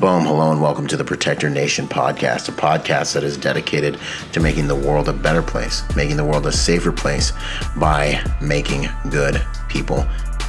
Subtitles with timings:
[0.00, 3.98] Boom, hello, and welcome to the Protector Nation podcast, a podcast that is dedicated
[4.32, 7.34] to making the world a better place, making the world a safer place
[7.76, 10.06] by making good people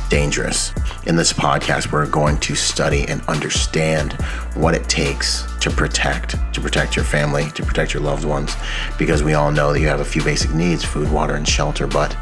[0.07, 0.71] dangerous.
[1.05, 4.13] In this podcast, we're going to study and understand
[4.53, 8.55] what it takes to protect, to protect your family, to protect your loved ones,
[8.97, 11.87] because we all know that you have a few basic needs food, water, and shelter,
[11.87, 12.15] but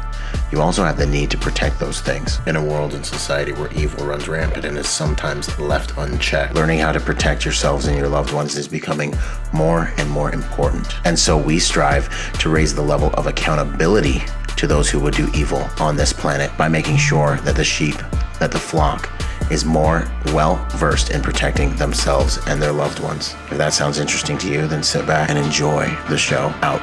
[0.52, 2.40] you also have the need to protect those things.
[2.46, 6.80] In a world and society where evil runs rampant and is sometimes left unchecked, learning
[6.80, 9.14] how to protect yourselves and your loved ones is becoming
[9.52, 10.88] more and more important.
[11.04, 12.08] And so we strive
[12.40, 14.22] to raise the level of accountability
[14.56, 17.96] to those who would do evil on this planet by making sure that the sheep,
[18.40, 19.08] that the flock,
[19.50, 23.34] is more well versed in protecting themselves and their loved ones.
[23.50, 26.80] If that sounds interesting to you, then sit back and enjoy the show out.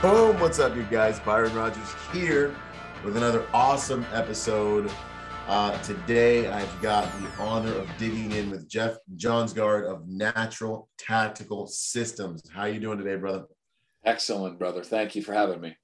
[0.00, 1.20] Boom, what's up, you guys?
[1.20, 2.54] Byron Rodgers here
[3.04, 4.90] with another awesome episode.
[5.48, 11.66] Uh, today, I've got the honor of digging in with Jeff Johnsgaard of Natural Tactical
[11.66, 12.42] Systems.
[12.52, 13.46] How you doing today, brother?
[14.04, 14.84] Excellent, brother.
[14.84, 15.76] Thank you for having me.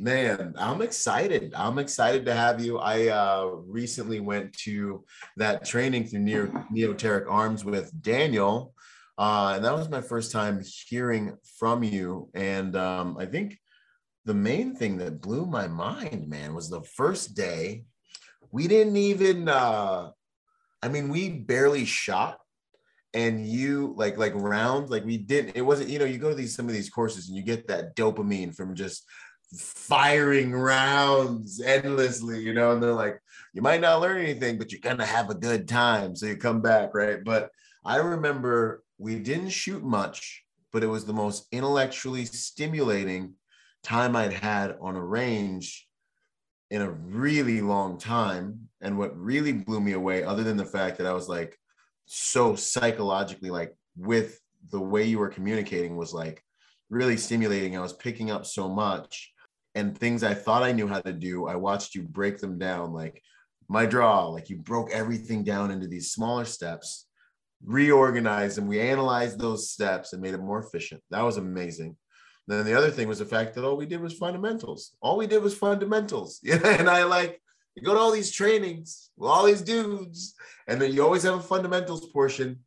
[0.00, 1.54] Man, I'm excited.
[1.56, 2.78] I'm excited to have you.
[2.78, 5.04] I uh, recently went to
[5.36, 8.74] that training through Neo- Neoteric Arms with Daniel,
[9.16, 12.28] uh, and that was my first time hearing from you.
[12.34, 13.56] And um, I think
[14.24, 17.84] the main thing that blew my mind, man, was the first day.
[18.50, 19.48] We didn't even.
[19.48, 20.10] Uh,
[20.82, 22.38] I mean, we barely shot
[23.14, 26.34] and you like like round like we didn't it wasn't you know you go to
[26.34, 29.04] these some of these courses and you get that dopamine from just
[29.58, 33.20] firing rounds endlessly, you know, and they're like,
[33.52, 36.16] you might not learn anything, but you're gonna have a good time.
[36.16, 37.22] So you come back, right?
[37.22, 37.50] But
[37.84, 43.34] I remember we didn't shoot much, but it was the most intellectually stimulating
[43.84, 45.86] time I'd had on a range
[46.70, 48.68] in a really long time.
[48.80, 51.56] And what really blew me away, other than the fact that I was like
[52.06, 54.40] so psychologically like with
[54.70, 56.42] the way you were communicating was like
[56.90, 57.76] really stimulating.
[57.76, 59.32] I was picking up so much
[59.74, 62.92] and things I thought I knew how to do, I watched you break them down.
[62.92, 63.20] Like
[63.68, 67.06] my draw, like you broke everything down into these smaller steps,
[67.64, 68.66] reorganized them.
[68.66, 71.02] We analyzed those steps and made it more efficient.
[71.10, 71.96] That was amazing.
[72.46, 74.92] Then the other thing was the fact that all we did was fundamentals.
[75.00, 76.40] All we did was fundamentals.
[76.44, 76.60] Yeah.
[76.64, 77.40] And I like
[77.74, 80.34] you go to all these trainings with all these dudes,
[80.68, 82.60] and then you always have a fundamentals portion.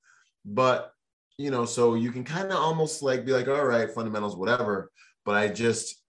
[0.45, 0.91] But
[1.37, 4.91] you know, so you can kind of almost like be like, all right, fundamentals, whatever.
[5.23, 6.01] But I just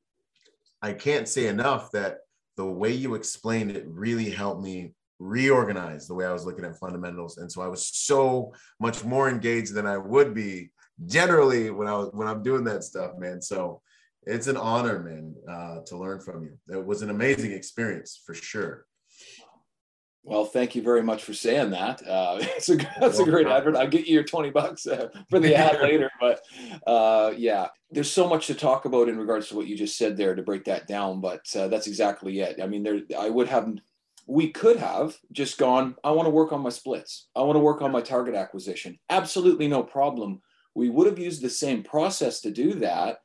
[0.81, 2.19] I can't say enough that
[2.56, 6.79] the way you explained it really helped me reorganize the way I was looking at
[6.79, 7.39] fundamentals.
[7.39, 10.71] And so I was so much more engaged than I would be
[11.07, 13.41] generally when I was when I'm doing that stuff, man.
[13.41, 13.83] So
[14.23, 16.59] it's an honor, man, uh, to learn from you.
[16.69, 18.85] It was an amazing experience for sure.
[20.29, 22.07] Well, thank you very much for saying that.
[22.07, 23.77] Uh, it's a, that's a great advert.
[23.77, 26.11] I'll get you your 20 bucks uh, for the ad later.
[26.21, 26.43] But
[26.87, 30.17] uh, yeah, there's so much to talk about in regards to what you just said
[30.17, 31.23] there to break that down.
[31.23, 32.61] But uh, that's exactly it.
[32.63, 33.73] I mean, there, I would have,
[34.27, 37.29] we could have just gone, I want to work on my splits.
[37.35, 38.99] I want to work on my target acquisition.
[39.09, 40.43] Absolutely no problem.
[40.78, 43.19] We would have used the same process to do that.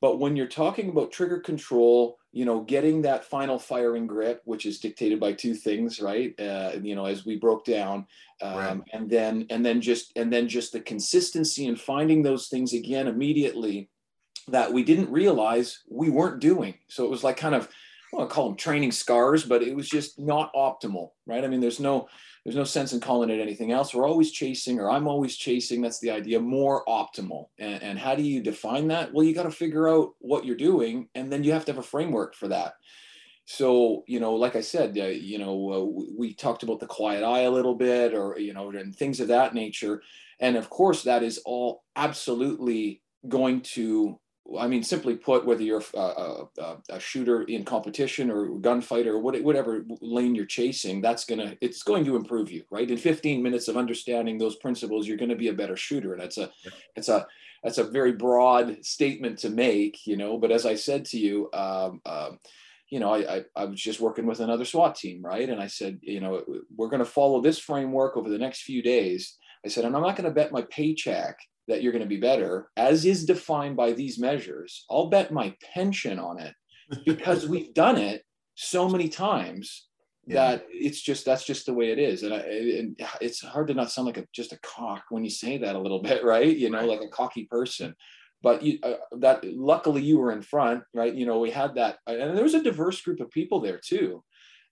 [0.00, 4.66] But when you're talking about trigger control, you know, getting that final firing grip, which
[4.66, 6.38] is dictated by two things, right?
[6.38, 8.06] Uh, you know, as we broke down,
[8.42, 8.80] um, right.
[8.92, 13.06] and then and then just and then just the consistency and finding those things again
[13.06, 13.88] immediately
[14.48, 16.74] that we didn't realize we weren't doing.
[16.88, 17.68] So it was like kind of,
[18.18, 21.44] I call them training scars, but it was just not optimal, right?
[21.44, 22.08] I mean, there's no
[22.48, 23.92] there's no sense in calling it anything else.
[23.92, 25.82] We're always chasing, or I'm always chasing.
[25.82, 27.48] That's the idea, more optimal.
[27.58, 29.12] And, and how do you define that?
[29.12, 31.78] Well, you got to figure out what you're doing, and then you have to have
[31.78, 32.72] a framework for that.
[33.44, 37.22] So, you know, like I said, uh, you know, uh, we talked about the quiet
[37.22, 40.00] eye a little bit, or you know, and things of that nature.
[40.40, 44.18] And of course, that is all absolutely going to
[44.58, 49.18] I mean, simply put, whether you're a, a, a, shooter in competition or gunfighter or
[49.18, 52.90] whatever lane you're chasing, that's gonna it's going to improve you, right?
[52.90, 56.12] In 15 minutes of understanding those principles, you're going to be a better shooter.
[56.12, 56.50] And that's a
[56.96, 57.26] it's a
[57.62, 60.38] that's a very broad statement to make, you know.
[60.38, 62.38] But as I said to you, um, um,
[62.88, 65.48] you know, I, I, I was just working with another SWAT team, right?
[65.48, 66.42] And I said, you know,
[66.74, 69.36] we're going to follow this framework over the next few days.
[69.64, 71.38] I said, and I'm not going to bet my paycheck
[71.68, 75.54] that you're going to be better, as is defined by these measures, I'll bet my
[75.74, 76.54] pension on it
[77.06, 78.24] because we've done it
[78.54, 79.86] so many times
[80.26, 80.34] yeah.
[80.34, 83.74] that it's just that's just the way it is, and, I, and it's hard to
[83.74, 86.56] not sound like a, just a cock when you say that a little bit, right?
[86.56, 86.88] You know, right.
[86.88, 87.94] like a cocky person.
[88.40, 91.12] But you, uh, that luckily you were in front, right?
[91.12, 94.22] You know, we had that, and there was a diverse group of people there too.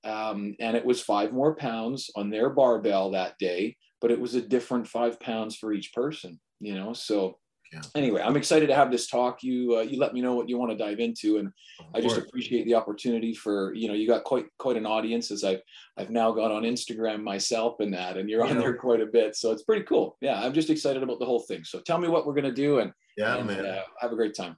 [0.04, 4.34] Um, and it was five more pounds on their barbell that day but it was
[4.34, 6.92] a different five pounds for each person, you know?
[6.92, 7.38] So
[7.72, 7.80] yeah.
[7.94, 9.42] anyway, I'm excited to have this talk.
[9.42, 11.38] You, uh, you let me know what you want to dive into.
[11.38, 11.50] And
[11.94, 15.42] I just appreciate the opportunity for, you know, you got quite, quite an audience as
[15.42, 15.60] I've,
[15.96, 19.36] I've now got on Instagram myself and that, and you're on there quite a bit.
[19.36, 20.16] So it's pretty cool.
[20.20, 20.40] Yeah.
[20.40, 21.64] I'm just excited about the whole thing.
[21.64, 23.66] So tell me what we're going to do and, yeah, and, man.
[23.66, 24.56] Uh, have a great time.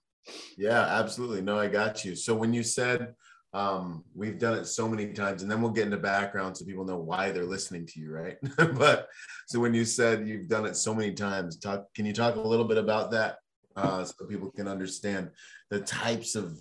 [0.59, 1.41] Yeah, absolutely.
[1.41, 2.15] No, I got you.
[2.15, 3.15] So when you said
[3.55, 6.85] um, we've done it so many times, and then we'll get into background so people
[6.85, 8.37] know why they're listening to you, right?
[8.75, 9.09] but
[9.47, 11.87] so when you said you've done it so many times, talk.
[11.95, 13.39] Can you talk a little bit about that
[13.77, 15.31] uh, so people can understand
[15.71, 16.61] the types of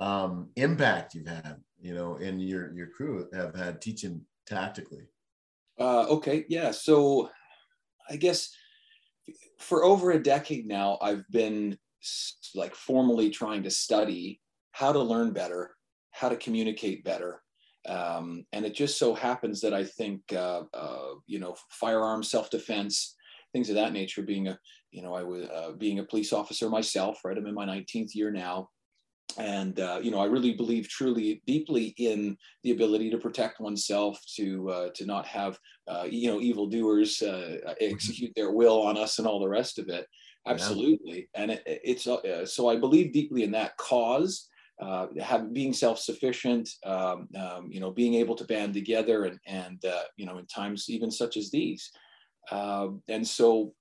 [0.00, 5.06] um, impact you've had, you know, and your your crew have had teaching tactically?
[5.78, 6.72] Uh, okay, yeah.
[6.72, 7.30] So
[8.10, 8.50] I guess
[9.58, 11.78] for over a decade now, I've been
[12.54, 14.40] like formally trying to study
[14.72, 15.72] how to learn better,
[16.18, 17.42] how to communicate better.
[17.86, 23.14] Um, and it just so happens that I think, uh, uh, you know, firearm self-defense,
[23.52, 24.58] things of that nature, being a,
[24.90, 27.38] you know, I was uh, being a police officer myself, right?
[27.38, 28.68] I'm in my 19th year now.
[29.38, 34.20] And, uh, you know, I really believe truly, deeply in the ability to protect oneself,
[34.36, 37.70] to, uh, to not have, uh, you know, evildoers mm-hmm.
[37.80, 40.06] execute their will on us and all the rest of it
[40.46, 41.42] absolutely yeah.
[41.42, 44.48] and it, it's uh, so i believe deeply in that cause
[44.80, 49.84] uh, have being self-sufficient um, um, you know being able to band together and and
[49.84, 51.90] uh, you know in times even such as these
[52.50, 53.72] uh, and so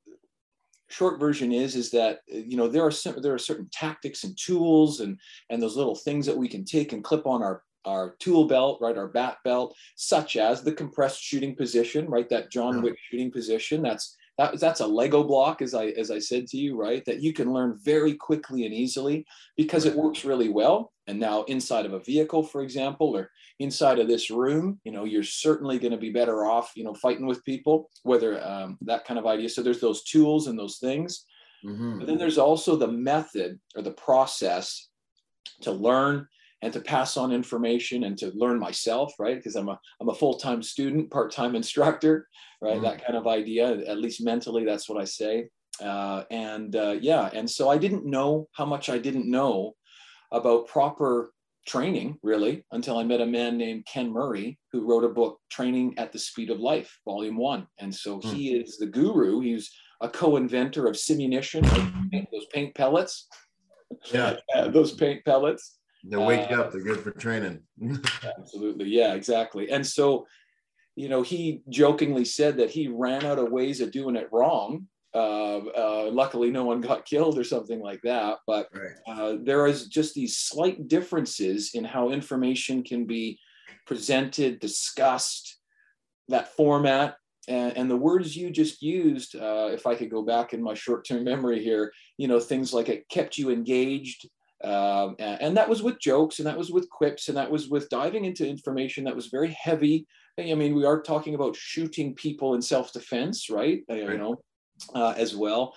[0.89, 4.38] short version is is that you know there are some, there are certain tactics and
[4.38, 8.15] tools and and those little things that we can take and clip on our our
[8.19, 12.81] tool belt, right, our bat belt, such as the compressed shooting position, right, that John
[12.81, 13.81] Wick shooting position.
[13.81, 17.03] That's that, that's a Lego block, as I as I said to you, right?
[17.05, 19.25] That you can learn very quickly and easily
[19.55, 20.93] because it works really well.
[21.07, 25.05] And now inside of a vehicle, for example, or inside of this room, you know,
[25.05, 29.05] you're certainly going to be better off, you know, fighting with people, whether um, that
[29.05, 29.49] kind of idea.
[29.49, 31.25] So there's those tools and those things.
[31.65, 31.99] Mm-hmm.
[31.99, 34.89] But then there's also the method or the process
[35.61, 36.27] to learn
[36.62, 39.38] and to pass on information and to learn myself, right?
[39.38, 42.27] Because I'm a I'm a full-time student, part-time instructor,
[42.62, 42.75] right?
[42.75, 42.83] Mm-hmm.
[42.83, 45.50] That kind of idea, at least mentally, that's what I say.
[45.81, 49.75] Uh, and uh, yeah, and so I didn't know how much I didn't know
[50.31, 51.31] about proper
[51.68, 55.94] training really until I met a man named Ken Murray who wrote a book, Training
[55.98, 57.68] at the Speed of Life, Volume One.
[57.77, 58.33] And so mm.
[58.33, 59.42] he is the guru.
[59.42, 59.69] He's
[60.01, 61.63] a co-inventor of simunition,
[62.31, 63.27] those paint pellets.
[64.12, 64.38] Yeah,
[64.69, 65.77] those paint pellets.
[66.09, 66.71] They wake uh, up.
[66.71, 67.62] They're good for training.
[68.38, 68.89] absolutely.
[68.89, 69.69] Yeah, exactly.
[69.69, 70.25] And so,
[70.95, 74.88] you know, he jokingly said that he ran out of ways of doing it wrong.
[75.13, 78.38] Uh, uh, luckily, no one got killed or something like that.
[78.48, 78.92] But right.
[79.07, 83.39] uh, there is just these slight differences in how information can be
[83.86, 85.57] presented, discussed,
[86.30, 87.15] that format.
[87.48, 90.74] And, and the words you just used, uh, if I could go back in my
[90.74, 94.27] short term memory here, you know, things like it kept you engaged,
[94.63, 97.89] um, and that was with jokes and that was with quips and that was with
[97.89, 100.07] diving into information that was very heavy.
[100.39, 103.83] I mean, we are talking about shooting people in self-defense, right?
[103.89, 104.00] right.
[104.00, 104.42] You know,
[104.94, 105.74] uh, as well.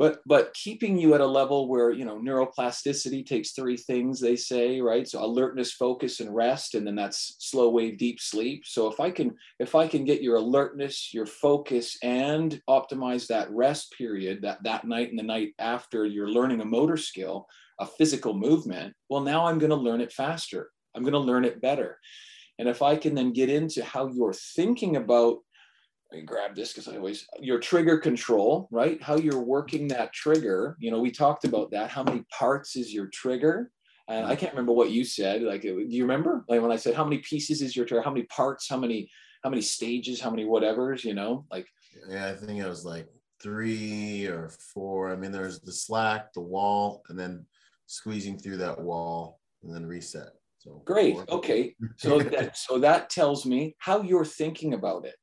[0.00, 4.34] But, but keeping you at a level where you know neuroplasticity takes three things they
[4.34, 8.90] say right so alertness focus and rest and then that's slow wave deep sleep so
[8.90, 13.92] if i can if i can get your alertness your focus and optimize that rest
[13.98, 17.46] period that that night and the night after you're learning a motor skill
[17.80, 20.70] a physical movement, well, now I'm going to learn it faster.
[20.94, 21.98] I'm going to learn it better.
[22.58, 25.38] And if I can then get into how you're thinking about,
[26.12, 29.02] I grab this because I always, your trigger control, right?
[29.02, 30.76] How you're working that trigger.
[30.80, 31.90] You know, we talked about that.
[31.90, 33.70] How many parts is your trigger?
[34.08, 34.40] And I mm-hmm.
[34.40, 35.42] can't remember what you said.
[35.42, 36.44] Like, uh, do you remember?
[36.48, 38.02] Like when I said, how many pieces is your trigger?
[38.02, 38.68] How many parts?
[38.68, 39.08] How many,
[39.44, 40.20] how many stages?
[40.20, 41.04] How many whatevers?
[41.04, 41.66] You know, like.
[42.08, 43.06] Yeah, I think it was like
[43.40, 45.12] three or four.
[45.12, 47.46] I mean, there's the slack, the wall, and then
[47.86, 50.30] squeezing through that wall and then reset.
[50.58, 51.16] So great.
[51.28, 51.74] Okay.
[51.96, 55.16] So that so that tells me how you're thinking about it.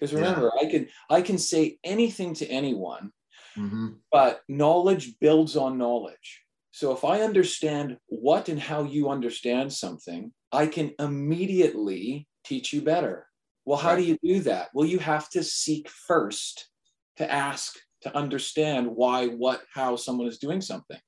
[0.00, 0.66] Because remember, yeah.
[0.66, 3.12] I can I can say anything to anyone,
[3.56, 3.88] mm-hmm.
[4.10, 6.42] but knowledge builds on knowledge.
[6.72, 12.80] So if I understand what and how you understand something, I can immediately teach you
[12.80, 13.26] better.
[13.64, 13.98] Well, how right.
[13.98, 14.68] do you do that?
[14.72, 16.68] Well, you have to seek first
[17.16, 20.98] to ask to understand why, what, how someone is doing something.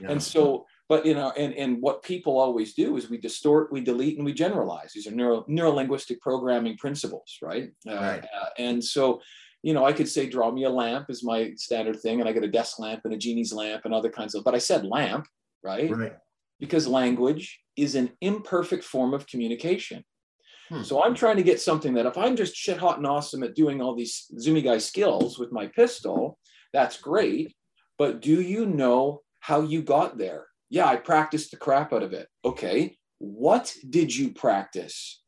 [0.00, 0.10] Yeah.
[0.10, 3.80] And so, but you know, and, and what people always do is we distort, we
[3.80, 4.92] delete, and we generalize.
[4.92, 7.70] These are neuro neuro linguistic programming principles, right?
[7.88, 8.24] Uh, right.
[8.24, 9.22] Uh, and so,
[9.62, 12.32] you know, I could say, draw me a lamp is my standard thing, and I
[12.32, 14.44] get a desk lamp and a genie's lamp and other kinds of.
[14.44, 15.26] But I said lamp,
[15.62, 15.90] right?
[15.90, 16.16] Right.
[16.60, 20.04] Because language is an imperfect form of communication.
[20.68, 20.82] Hmm.
[20.82, 23.54] So I'm trying to get something that if I'm just shit hot and awesome at
[23.54, 26.38] doing all these zoomy guy skills with my pistol,
[26.72, 27.54] that's great.
[27.98, 30.46] But do you know how you got there?
[30.74, 32.26] Yeah, I practiced the crap out of it.
[32.44, 32.96] Okay.
[33.18, 35.22] What did you practice?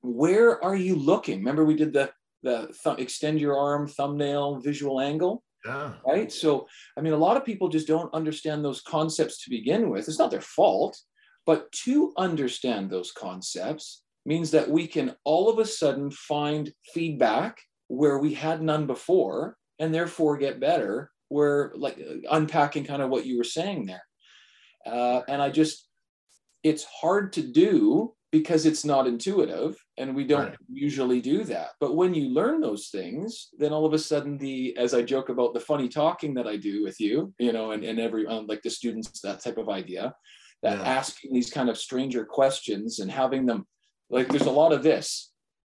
[0.00, 1.40] Where are you looking?
[1.40, 2.10] Remember, we did the
[2.42, 5.44] the th- extend your arm thumbnail visual angle.
[5.66, 5.92] Yeah.
[6.06, 6.32] Right.
[6.32, 6.66] So,
[6.96, 10.08] I mean, a lot of people just don't understand those concepts to begin with.
[10.08, 10.98] It's not their fault,
[11.44, 17.60] but to understand those concepts, means that we can all of a sudden find feedback
[17.88, 23.26] where we had none before and therefore get better where like unpacking kind of what
[23.26, 24.02] you were saying there
[24.86, 25.88] uh, and i just
[26.62, 30.58] it's hard to do because it's not intuitive and we don't right.
[30.70, 34.76] usually do that but when you learn those things then all of a sudden the
[34.76, 37.84] as i joke about the funny talking that i do with you you know and,
[37.84, 40.14] and every um, like the students that type of idea
[40.62, 40.84] that yeah.
[40.84, 43.66] asking these kind of stranger questions and having them
[44.10, 45.32] like there's a lot of this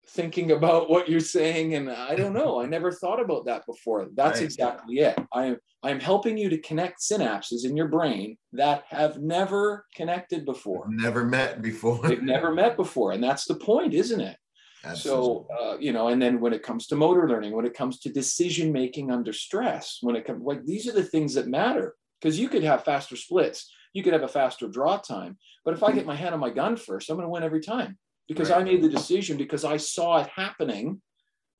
[0.08, 2.60] thinking about what you're saying and i don't know.
[2.60, 4.06] I never thought about that before.
[4.14, 4.44] That's right.
[4.44, 5.18] exactly it.
[5.32, 10.44] I am i'm helping you to connect synapses in your brain that have never connected
[10.44, 10.86] before.
[10.88, 12.00] Never met before.
[12.02, 14.36] They've never met before and that's the point isn't it?
[14.84, 15.24] Absolutely.
[15.24, 17.98] so uh, you know and then when it comes to motor learning when it comes
[18.00, 21.94] to decision making under stress when it comes like these are the things that matter
[22.20, 25.82] because you could have faster splits you could have a faster draw time but if
[25.82, 27.96] i get my hand on my gun first i'm going to win every time
[28.28, 28.60] because right.
[28.60, 31.00] I made the decision because I saw it happening,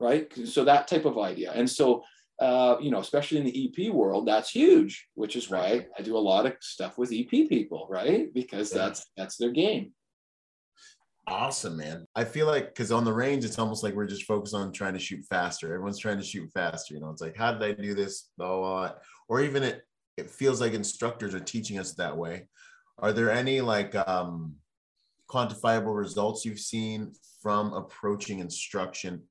[0.01, 0.33] right?
[0.47, 1.53] So that type of idea.
[1.53, 2.03] And so,
[2.41, 6.17] uh, you know, especially in the EP world, that's huge, which is why I do
[6.17, 8.33] a lot of stuff with EP people, right?
[8.33, 8.79] Because yeah.
[8.79, 9.93] that's that's their game.
[11.27, 12.07] Awesome, man.
[12.15, 14.93] I feel like because on the range, it's almost like we're just focused on trying
[14.93, 15.73] to shoot faster.
[15.73, 16.95] Everyone's trying to shoot faster.
[16.95, 18.31] You know, it's like, how did I do this?
[18.39, 18.91] Oh,
[19.29, 19.83] or even it,
[20.19, 22.47] it feels like instructors are teaching us that way.
[22.99, 24.57] Are there any like um
[25.31, 27.13] quantifiable results you've seen
[27.43, 29.23] from approaching instruction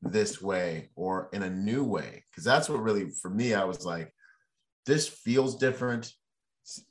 [0.00, 2.24] this way or in a new way?
[2.30, 4.12] Because that's what really for me i was like
[4.86, 6.12] this feels different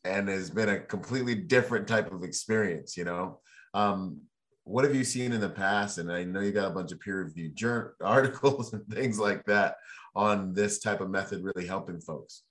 [0.03, 3.39] and has been a completely different type of experience you know?
[3.73, 4.21] Um,
[4.63, 5.97] what have you seen in the past?
[5.97, 9.45] And i know you got a bunch of peer reviewed journal articles and things like
[9.45, 9.75] that
[10.15, 12.43] on this type of method really helping folks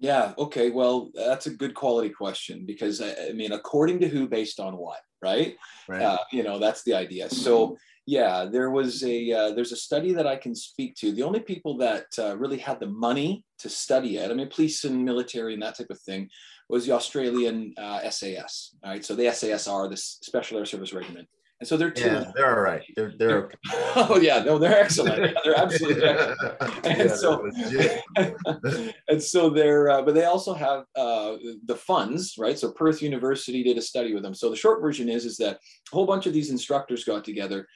[0.00, 0.32] yeah.
[0.38, 0.70] Okay.
[0.70, 5.00] Well, that's a good quality question because I, mean, according to who, based on what,
[5.22, 5.56] right?
[5.88, 6.02] Right.
[6.02, 7.28] Uh, you know, that's the idea.
[7.28, 7.76] So,
[8.06, 11.12] yeah, there was a uh, there's a study that I can speak to.
[11.12, 14.84] The only people that uh, really had the money to study it, I mean, police
[14.84, 16.30] and military and that type of thing,
[16.70, 17.74] was the Australian
[18.08, 18.74] SAS.
[18.82, 19.04] Uh, all right.
[19.04, 21.28] So the SAS are the Special Air Service Regiment.
[21.60, 22.06] And so they're two.
[22.06, 22.82] Yeah, they're all right.
[22.96, 23.56] They're they're okay.
[23.96, 25.22] oh yeah, no, they're excellent.
[25.22, 26.86] Yeah, they're absolutely excellent.
[26.86, 27.50] And yeah, so
[29.08, 31.36] and so they're uh, but they also have uh,
[31.66, 32.58] the funds, right?
[32.58, 34.34] So Perth University did a study with them.
[34.34, 37.66] So the short version is is that a whole bunch of these instructors got together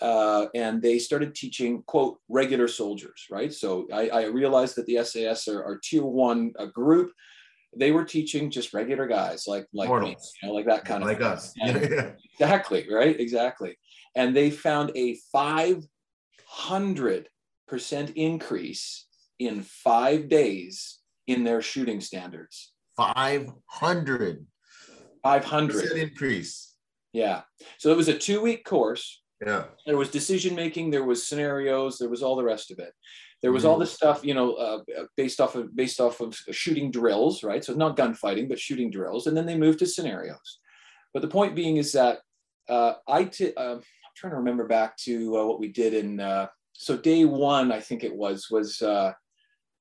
[0.00, 5.04] uh, and they started teaching quote regular soldiers right so i, I realized that the
[5.04, 7.12] sas are, are tier one a group
[7.76, 11.20] they were teaching just regular guys like like me, you know, like that kind like
[11.20, 11.52] of like us.
[11.56, 12.10] yeah.
[12.32, 13.18] Exactly, right?
[13.18, 13.76] Exactly.
[14.16, 15.86] And they found a 500%
[18.16, 19.06] increase
[19.38, 22.72] in five days in their shooting standards.
[22.96, 24.46] 500.
[25.22, 26.74] 500 increase.
[27.12, 27.42] Yeah.
[27.78, 29.22] So it was a two week course.
[29.44, 29.64] Yeah.
[29.86, 32.92] There was decision making, there was scenarios, there was all the rest of it.
[33.42, 33.80] There was all mm-hmm.
[33.80, 34.80] this stuff, you know, uh,
[35.16, 37.64] based off of based off of shooting drills, right?
[37.64, 40.58] So not gunfighting, but shooting drills, and then they moved to scenarios.
[41.14, 42.18] But the point being is that
[42.68, 43.82] uh, I t- uh, I'm
[44.14, 47.80] trying to remember back to uh, what we did in uh, so day one, I
[47.80, 49.12] think it was was uh,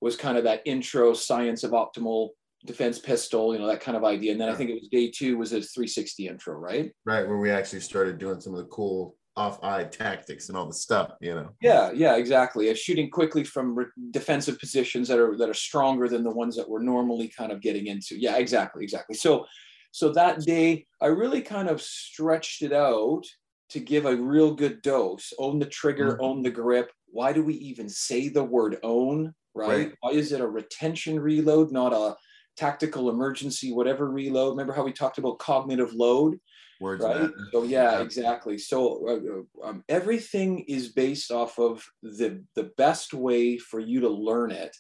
[0.02, 2.30] was kind of that intro science of optimal
[2.66, 4.32] defense pistol, you know, that kind of idea.
[4.32, 6.92] And then I think it was day two was a 360 intro, right?
[7.06, 10.66] Right, where we actually started doing some of the cool off eye tactics and all
[10.66, 11.50] the stuff, you know.
[11.62, 12.74] Yeah, yeah, exactly.
[12.76, 16.70] shooting quickly from re- defensive positions that are that are stronger than the ones that
[16.70, 18.20] we're normally kind of getting into.
[18.20, 19.16] Yeah, exactly, exactly.
[19.16, 19.46] So,
[19.92, 23.24] so that day I really kind of stretched it out
[23.70, 25.32] to give a real good dose.
[25.40, 26.26] Own the trigger, mm-hmm.
[26.26, 26.92] own the grip.
[27.08, 29.34] Why do we even say the word own?
[29.56, 29.70] Right?
[29.70, 29.94] right?
[30.02, 32.18] Why is it a retention reload, not a
[32.58, 34.52] tactical emergency, whatever reload?
[34.52, 36.38] Remember how we talked about cognitive load?
[36.80, 37.30] Words right?
[37.52, 38.00] so yeah.
[38.02, 38.58] exactly.
[38.58, 44.00] So uh, uh, um, everything is based off of the the best way for you
[44.02, 44.76] to learn it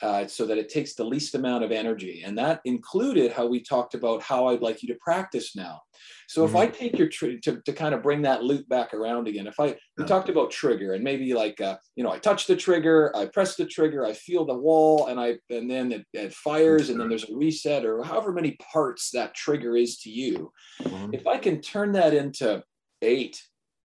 [0.00, 2.22] uh, so that it takes the least amount of energy.
[2.24, 5.80] And that included how we talked about how I'd like you to practice now.
[6.28, 6.56] So mm-hmm.
[6.56, 6.76] if I mm-hmm.
[6.76, 9.76] take your tr- to, to kind of bring that loop back around again, if I
[9.96, 13.26] we talked about trigger and maybe like uh, you know I touch the trigger, I
[13.26, 17.00] press the trigger, I feel the wall, and I and then it, it fires, and
[17.00, 20.52] then there's a reset or however many parts that trigger is to you.
[20.82, 21.14] Mm-hmm.
[21.14, 22.62] If I can turn that into
[23.02, 23.42] eight,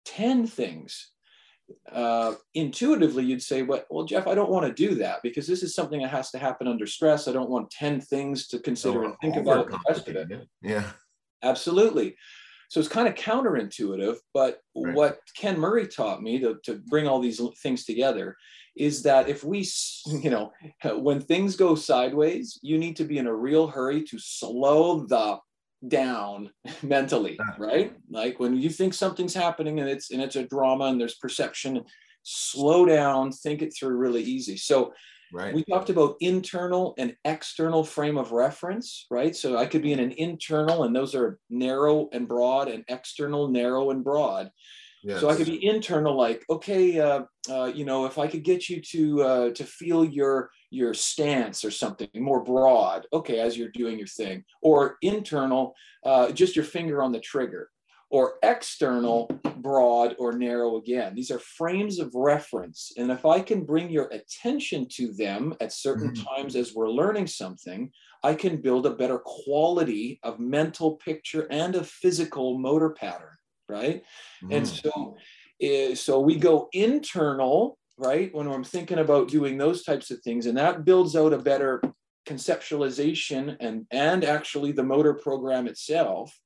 [0.06, 1.12] 10 things
[1.92, 5.64] uh, intuitively you'd say well, well jeff i don't want to do that because this
[5.64, 7.28] is something that has to happen under stress.
[7.28, 10.48] I don't want 10 things to consider and think about the rest of it.
[10.62, 10.90] Yeah.
[11.44, 12.16] Absolutely.
[12.70, 14.94] So it's kind of counterintuitive but right.
[14.94, 18.36] what ken murray taught me to, to bring all these things together
[18.76, 19.68] is that if we
[20.06, 20.52] you know
[20.98, 25.38] when things go sideways you need to be in a real hurry to slow the
[25.88, 26.50] down
[26.84, 27.94] mentally right?
[28.10, 31.84] Like when you think something's happening and it's and it's a drama and there's perception
[32.24, 34.58] slow down think it through really easy.
[34.58, 34.94] So
[35.34, 35.54] right.
[35.54, 39.36] we talked about internal and external frame of reference right?
[39.36, 43.48] So i could be in an internal and those are narrow and broad and external
[43.48, 44.52] narrow and broad.
[45.04, 45.22] Yes.
[45.22, 48.68] So I could be internal, like, okay, uh, uh, you know, if I could get
[48.68, 53.70] you to uh, to feel your your stance or something more broad, okay, as you're
[53.70, 57.70] doing your thing, or internal, uh, just your finger on the trigger,
[58.12, 61.14] or external, broad or narrow again.
[61.16, 65.74] These are frames of reference, and if I can bring your attention to them at
[65.74, 66.24] certain mm-hmm.
[66.24, 67.92] times as we're learning something,
[68.24, 73.36] I can build a better quality of mental picture and a physical motor pattern
[73.70, 74.04] right?
[74.44, 74.58] Mm.
[74.58, 75.16] And so,
[75.64, 78.34] uh, so we go internal, right?
[78.34, 81.82] When I'm thinking about doing those types of things, and that builds out a better
[82.28, 86.38] conceptualization and and actually the motor program itself.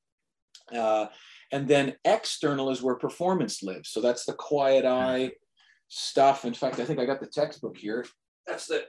[0.73, 1.07] Uh,
[1.51, 3.89] and then external is where performance lives.
[3.89, 5.31] So that's the quiet eye
[5.87, 6.45] stuff.
[6.45, 8.05] In fact, I think I got the textbook here.
[8.47, 8.85] That's the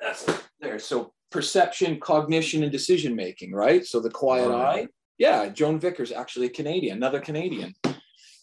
[0.00, 0.78] that's the, there.
[0.78, 3.84] So perception, cognition, and decision making, right?
[3.84, 7.74] So the quiet eye yeah, Joan Vickers, actually a Canadian, another Canadian.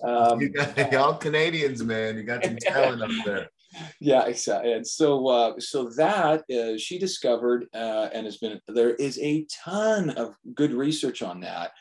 [0.03, 2.17] Um, you got all Canadians, man.
[2.17, 3.49] You got some talent up there.
[4.01, 4.73] Yeah, exactly.
[4.73, 9.45] And so, uh, so that uh, she discovered, uh, and has been there is a
[9.63, 11.71] ton of good research on that.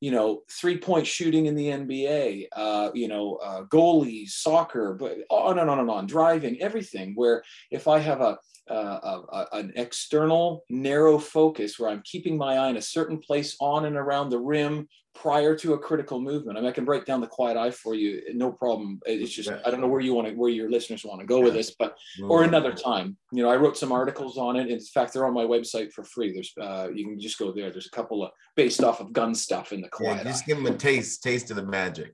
[0.00, 2.46] You know, three point shooting in the NBA.
[2.50, 6.06] Uh, you know, uh, goalies, soccer, but on and on and on.
[6.06, 7.12] Driving, everything.
[7.14, 8.38] Where if I have a
[8.70, 13.84] uh, an external narrow focus where I'm keeping my eye in a certain place on
[13.84, 16.58] and around the rim prior to a critical movement.
[16.58, 19.00] I mean, I can break down the quiet eye for you, no problem.
[19.06, 21.40] It's just I don't know where you want to, where your listeners want to go
[21.40, 23.16] with this, but or another time.
[23.32, 24.68] You know, I wrote some articles on it.
[24.68, 26.32] In fact, they're on my website for free.
[26.32, 27.70] There's uh, you can just go there.
[27.70, 30.18] There's a couple of based off of gun stuff in the quiet.
[30.18, 30.46] Yeah, just eye.
[30.46, 32.12] give them a taste, taste of the magic.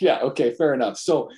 [0.00, 0.20] Yeah.
[0.20, 0.52] Okay.
[0.52, 0.98] Fair enough.
[0.98, 1.30] So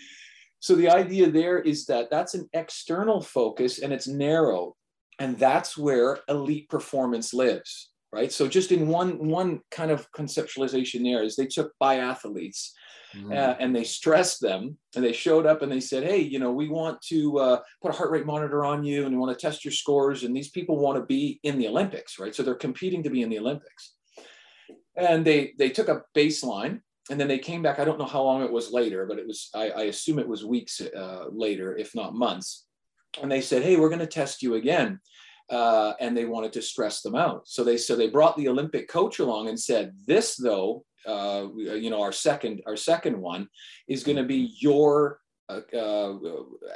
[0.64, 4.76] so the idea there is that that's an external focus and it's narrow.
[5.18, 8.32] And that's where elite performance lives, right?
[8.32, 12.70] So just in one, one kind of conceptualization there is they took biathletes
[13.12, 13.32] mm-hmm.
[13.32, 16.52] uh, and they stressed them and they showed up and they said, hey, you know,
[16.52, 19.46] we want to uh, put a heart rate monitor on you and we want to
[19.46, 20.22] test your scores.
[20.22, 22.32] And these people want to be in the Olympics, right?
[22.32, 23.94] So they're competing to be in the Olympics.
[24.96, 27.80] And they, they took a baseline and then they came back.
[27.80, 30.28] I don't know how long it was later, but it was, I, I assume it
[30.28, 32.64] was weeks uh, later, if not months.
[33.20, 35.00] And they said, Hey, we're going to test you again.
[35.50, 37.46] Uh, and they wanted to stress them out.
[37.46, 41.90] So they so they brought the Olympic coach along and said, "This though, uh, you
[41.90, 43.48] know, our second our second one
[43.86, 46.14] is going to be your uh, uh,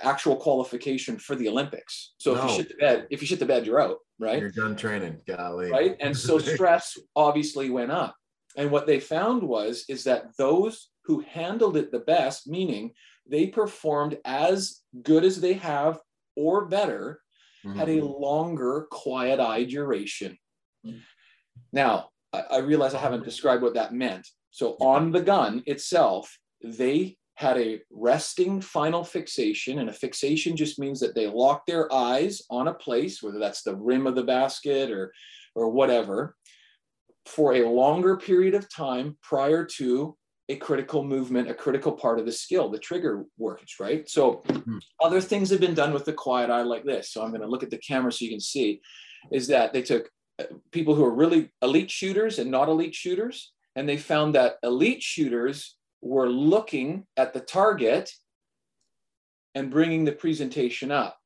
[0.02, 2.12] actual qualification for the Olympics.
[2.18, 2.44] So no.
[2.44, 4.38] if you shit the bed, if you shit the bed, you're out, right?
[4.38, 5.70] You're done training, golly.
[5.70, 8.14] Right, and so stress obviously went up.
[8.56, 12.92] And what they found was is that those who handled it the best, meaning
[13.26, 15.98] they performed as good as they have
[16.36, 17.20] or better,
[17.64, 17.78] mm-hmm.
[17.78, 18.22] had a mm-hmm.
[18.22, 20.36] longer quiet eye duration.
[20.86, 20.98] Mm-hmm.
[21.72, 24.26] Now, I, I realize I haven't described what that meant.
[24.50, 30.80] So on the gun itself, they had a resting final fixation, and a fixation just
[30.80, 34.24] means that they lock their eyes on a place, whether that's the rim of the
[34.24, 35.12] basket or
[35.54, 36.34] or whatever,
[37.26, 40.16] for a longer period of time prior to
[40.48, 44.08] a critical movement, a critical part of the skill, the trigger works, right?
[44.08, 44.78] So mm-hmm.
[45.00, 47.12] other things have been done with the quiet eye like this.
[47.12, 48.80] So I'm going to look at the camera so you can see
[49.30, 50.08] is that they took
[50.38, 54.56] uh, people who are really elite shooters and not elite shooters, and they found that
[54.62, 58.10] elite shooters were looking at the target
[59.54, 61.18] and bringing the presentation up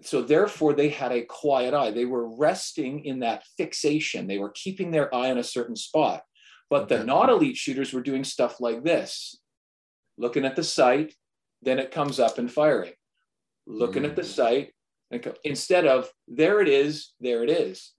[0.00, 4.50] so therefore they had a quiet eye they were resting in that fixation they were
[4.50, 6.22] keeping their eye on a certain spot
[6.72, 9.36] but the not elite shooters were doing stuff like this
[10.16, 11.14] looking at the sight
[11.60, 12.94] then it comes up and firing
[13.66, 14.08] looking mm.
[14.08, 14.34] at the mm.
[14.38, 14.72] sight
[15.44, 17.92] instead of there it is there it is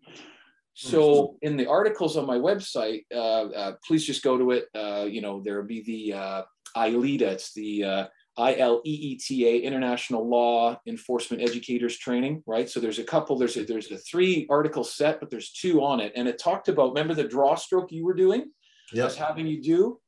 [0.74, 5.06] so in the articles on my website uh, uh, please just go to it uh,
[5.06, 6.42] you know there'll be the uh,
[6.76, 8.06] ILETA, it's the uh,
[8.40, 12.70] ILEETA, International Law Enforcement Educators Training, right?
[12.70, 16.00] So there's a couple, there's a, there's a three article set, but there's two on
[16.00, 16.14] it.
[16.16, 18.52] And it talked about, remember the draw stroke you were doing?
[18.94, 19.16] Yes.
[19.16, 20.00] having you do?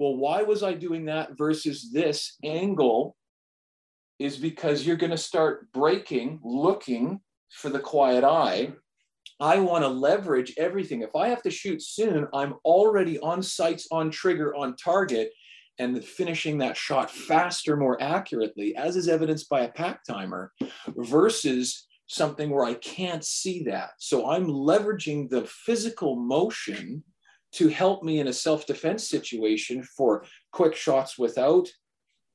[0.00, 3.16] well, why was I doing that versus this angle?
[4.18, 8.72] Is because you're going to start breaking, looking for the quiet eye.
[9.40, 11.02] I want to leverage everything.
[11.02, 15.32] If I have to shoot soon, I'm already on sights, on trigger, on target,
[15.78, 20.52] and finishing that shot faster, more accurately, as is evidenced by a PACT timer,
[20.88, 23.90] versus something where I can't see that.
[23.98, 27.02] So I'm leveraging the physical motion
[27.52, 31.68] to help me in a self-defense situation for quick shots without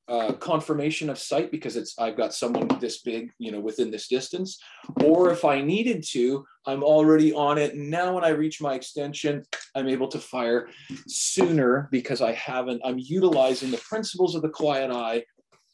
[0.07, 4.07] uh, confirmation of sight because it's I've got someone this big, you know, within this
[4.07, 4.59] distance.
[5.03, 7.75] Or if I needed to, I'm already on it.
[7.75, 10.67] Now when I reach my extension, I'm able to fire
[11.07, 15.23] sooner because I haven't, I'm utilizing the principles of the quiet eye,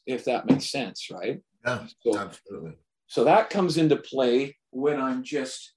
[0.06, 1.42] if that makes sense, right?
[1.66, 2.74] Yeah, so, absolutely.
[3.08, 5.74] So that comes into play when I'm just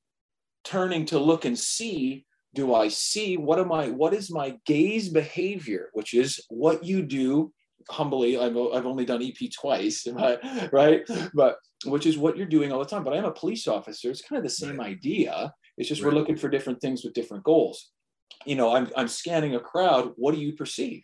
[0.63, 5.09] turning to look and see do I see what am I what is my gaze
[5.09, 7.53] behavior which is what you do
[7.91, 10.07] humbly I've, I've only done EP twice
[10.73, 11.03] right
[11.35, 14.23] but which is what you're doing all the time but I'm a police officer it's
[14.23, 14.89] kind of the same right.
[14.89, 16.13] idea it's just right.
[16.13, 17.91] we're looking for different things with different goals
[18.47, 21.03] you know I'm, I'm scanning a crowd what do you perceive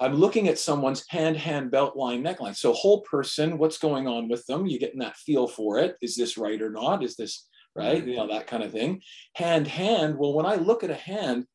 [0.00, 2.56] I'm looking at someone's hand, hand, belt line, neckline.
[2.56, 4.66] So whole person, what's going on with them?
[4.66, 5.96] You're getting that feel for it.
[6.00, 7.02] Is this right or not?
[7.02, 8.04] Is this right?
[8.04, 9.00] You know, that kind of thing.
[9.34, 10.16] Hand, hand.
[10.18, 11.46] Well, when I look at a hand,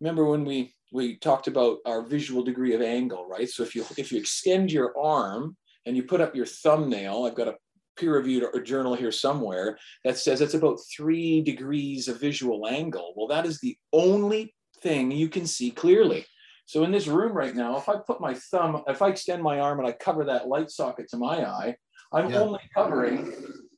[0.00, 3.48] remember when we we talked about our visual degree of angle, right?
[3.48, 5.56] So if you if you extend your arm
[5.86, 7.56] and you put up your thumbnail, I've got a
[7.96, 13.12] peer-reviewed journal here somewhere that says it's about three degrees of visual angle.
[13.16, 16.26] Well, that is the only thing you can see clearly.
[16.66, 19.60] So in this room right now, if I put my thumb, if I extend my
[19.60, 21.76] arm and I cover that light socket to my eye,
[22.12, 22.38] I'm yeah.
[22.38, 23.32] only covering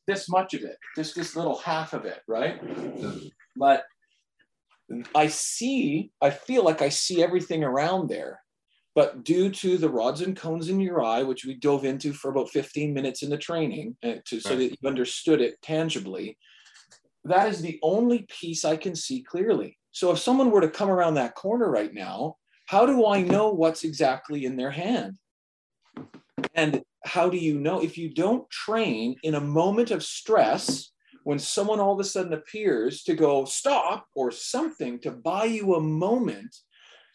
[0.07, 2.61] this much of it, just this little half of it, right?
[3.57, 3.85] But
[5.15, 8.41] I see, I feel like I see everything around there.
[8.95, 12.31] But due to the rods and cones in your eye, which we dove into for
[12.31, 16.39] about 15 minutes in the training uh, to, so that you understood it tangibly,
[17.25, 19.77] that is the only piece I can see clearly.
[19.91, 23.51] So if someone were to come around that corner right now, how do I know
[23.51, 25.19] what's exactly in their hand?
[26.55, 27.81] And how do you know?
[27.81, 30.91] If you don't train in a moment of stress
[31.25, 35.75] when someone all of a sudden appears to go stop or something to buy you
[35.75, 36.55] a moment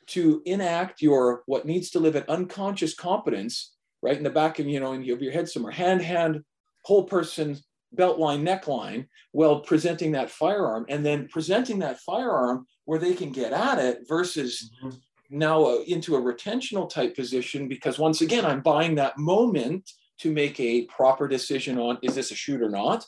[0.08, 4.67] to enact your what needs to live at unconscious competence right in the back of
[4.67, 6.43] you know in your head somewhere hand hand
[6.84, 7.58] whole person
[7.93, 13.32] belt line neckline while presenting that firearm and then presenting that firearm where they can
[13.32, 14.97] get at it versus mm-hmm
[15.31, 19.89] now uh, into a retentional type position because once again, I'm buying that moment
[20.19, 23.05] to make a proper decision on is this a shoot or not?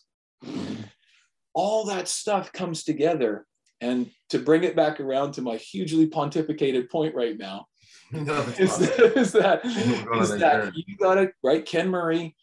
[1.54, 3.46] All that stuff comes together.
[3.82, 7.68] And to bring it back around to my hugely pontificated point right now,
[8.12, 11.66] no, is, that, is that, is that you got to, right?
[11.66, 12.36] Ken Murray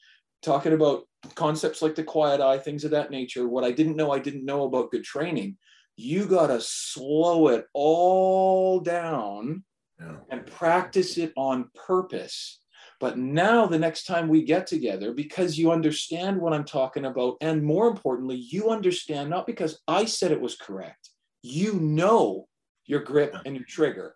[0.43, 3.49] talking about concepts like the quiet eye, things of that nature.
[3.49, 5.57] What I didn't know, I didn't know about good training.
[5.97, 9.65] You got to slow it all down
[10.01, 10.17] yeah.
[10.31, 12.61] and practice it on purpose.
[12.99, 17.37] But now, the next time we get together, because you understand what I'm talking about,
[17.41, 21.11] and more importantly, you understand not because I said it was correct,
[21.43, 22.47] you know
[22.87, 24.15] your grip and your trigger,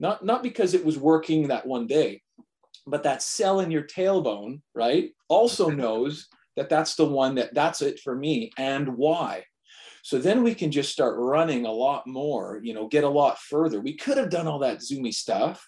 [0.00, 2.22] not, not because it was working that one day,
[2.86, 7.82] but that cell in your tailbone, right, also knows that that's the one that that's
[7.82, 9.44] it for me and why.
[10.04, 13.38] So then we can just start running a lot more, you know, get a lot
[13.38, 13.80] further.
[13.80, 15.66] We could have done all that Zoomy stuff,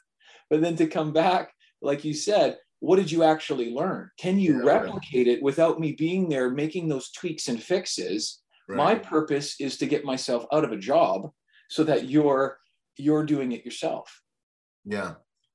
[0.51, 4.11] but then to come back, like you said, what did you actually learn?
[4.19, 5.39] Can you yeah, replicate right.
[5.39, 8.43] it without me being there making those tweaks and fixes?
[8.69, 8.77] Right.
[8.77, 11.31] My purpose is to get myself out of a job
[11.71, 12.59] so that you're
[12.99, 14.21] you're doing it yourself.
[14.85, 15.15] Yeah.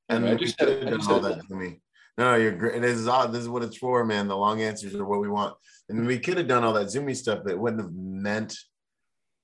[0.09, 1.81] And I just, said, I just all that to me.
[2.17, 2.81] No, you're great.
[2.81, 3.31] This is odd.
[3.31, 4.27] This is what it's for, man.
[4.27, 5.55] The long answers are what we want.
[5.87, 8.57] And we could have done all that Zoomy stuff, but it wouldn't have meant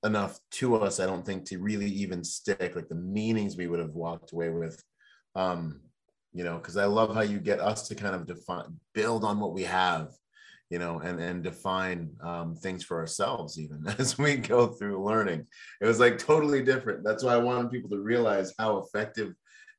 [0.04, 3.80] enough to us, I don't think, to really even stick like the meanings we would
[3.80, 4.82] have walked away with.
[5.34, 5.80] Um,
[6.32, 9.40] you know, because I love how you get us to kind of define, build on
[9.40, 10.10] what we have,
[10.70, 15.46] you know, and and define um, things for ourselves even as we go through learning.
[15.80, 17.02] It was like totally different.
[17.02, 19.34] That's why I wanted people to realize how effective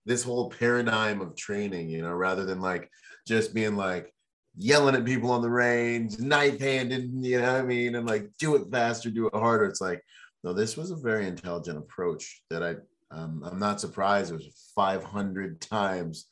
[0.06, 2.90] this whole paradigm of training, you know, rather than like
[3.28, 4.14] just being like,
[4.60, 7.96] yelling at people on the range, knife handed, you know what I mean?
[7.96, 9.64] And like, do it faster, do it harder.
[9.64, 10.04] It's like,
[10.44, 12.76] no, this was a very intelligent approach that I,
[13.10, 16.26] um, I'm not surprised it was 500 times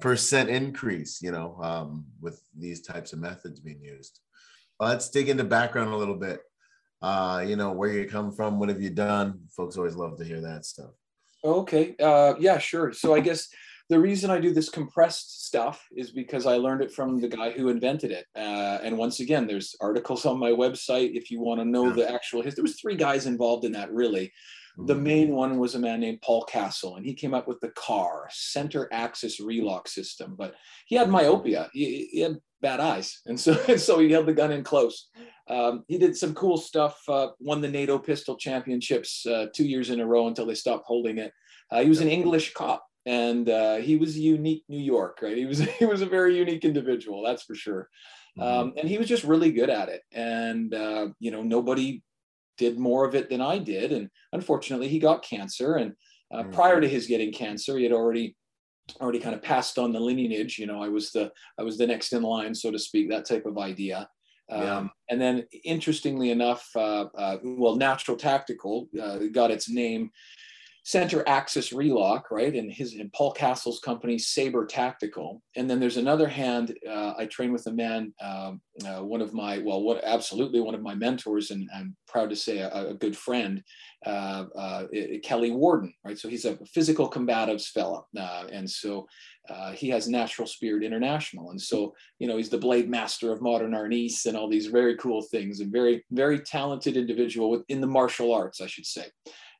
[0.00, 4.20] percent increase, you know, um, with these types of methods being used.
[4.80, 6.40] Let's dig into background a little bit.
[7.02, 9.40] Uh, you know, where you come from, what have you done?
[9.50, 10.92] Folks always love to hear that stuff.
[11.44, 11.94] Okay.
[12.02, 12.94] Uh, yeah, sure.
[12.94, 13.48] So I guess
[13.88, 17.50] the reason I do this compressed stuff is because I learned it from the guy
[17.50, 18.26] who invented it.
[18.34, 21.92] Uh, and once again, there's articles on my website if you want to know yeah.
[21.92, 22.56] the actual history.
[22.56, 24.32] There was three guys involved in that, really.
[24.78, 25.02] The mm-hmm.
[25.02, 28.28] main one was a man named Paul Castle, and he came up with the CAR,
[28.30, 30.34] center axis relock system.
[30.36, 30.54] But
[30.86, 31.70] he had myopia.
[31.72, 35.08] He, he had bad eyes, and so and so he held the gun in close.
[35.48, 37.00] Um, he did some cool stuff.
[37.08, 40.84] Uh, won the NATO pistol championships uh, two years in a row until they stopped
[40.86, 41.32] holding it.
[41.70, 45.20] Uh, he was an English cop, and uh, he was a unique New York.
[45.22, 47.22] Right, he was he was a very unique individual.
[47.24, 47.88] That's for sure.
[48.38, 48.42] Mm-hmm.
[48.42, 50.02] Um, and he was just really good at it.
[50.12, 52.02] And uh, you know, nobody
[52.58, 53.92] did more of it than I did.
[53.92, 55.76] And unfortunately, he got cancer.
[55.76, 55.92] And
[56.32, 56.50] uh, mm-hmm.
[56.50, 58.36] prior to his getting cancer, he had already
[59.00, 60.58] already kind of passed on the lineage.
[60.58, 63.26] You know, I was the I was the next in line, so to speak, that
[63.26, 64.08] type of idea.
[64.48, 64.76] Yeah.
[64.76, 70.10] Um, and then, interestingly enough, uh, uh, well, Natural Tactical uh, got its name
[70.86, 72.54] center axis relock, right?
[72.54, 75.42] And his and Paul Castle's company, Sabre Tactical.
[75.56, 76.78] And then there's another hand.
[76.88, 80.76] Uh, I train with a man, um, uh, one of my well, what absolutely one
[80.76, 83.64] of my mentors, and I'm proud to say a, a good friend,
[84.06, 84.86] uh, uh
[85.24, 86.16] Kelly Worden, right?
[86.16, 89.08] So he's a physical combatives fellow, uh, and so
[89.50, 93.42] uh, he has Natural Spirit International, and so you know he's the blade master of
[93.42, 97.88] modern Arnis and all these very cool things, and very very talented individual within the
[97.88, 99.06] martial arts, I should say.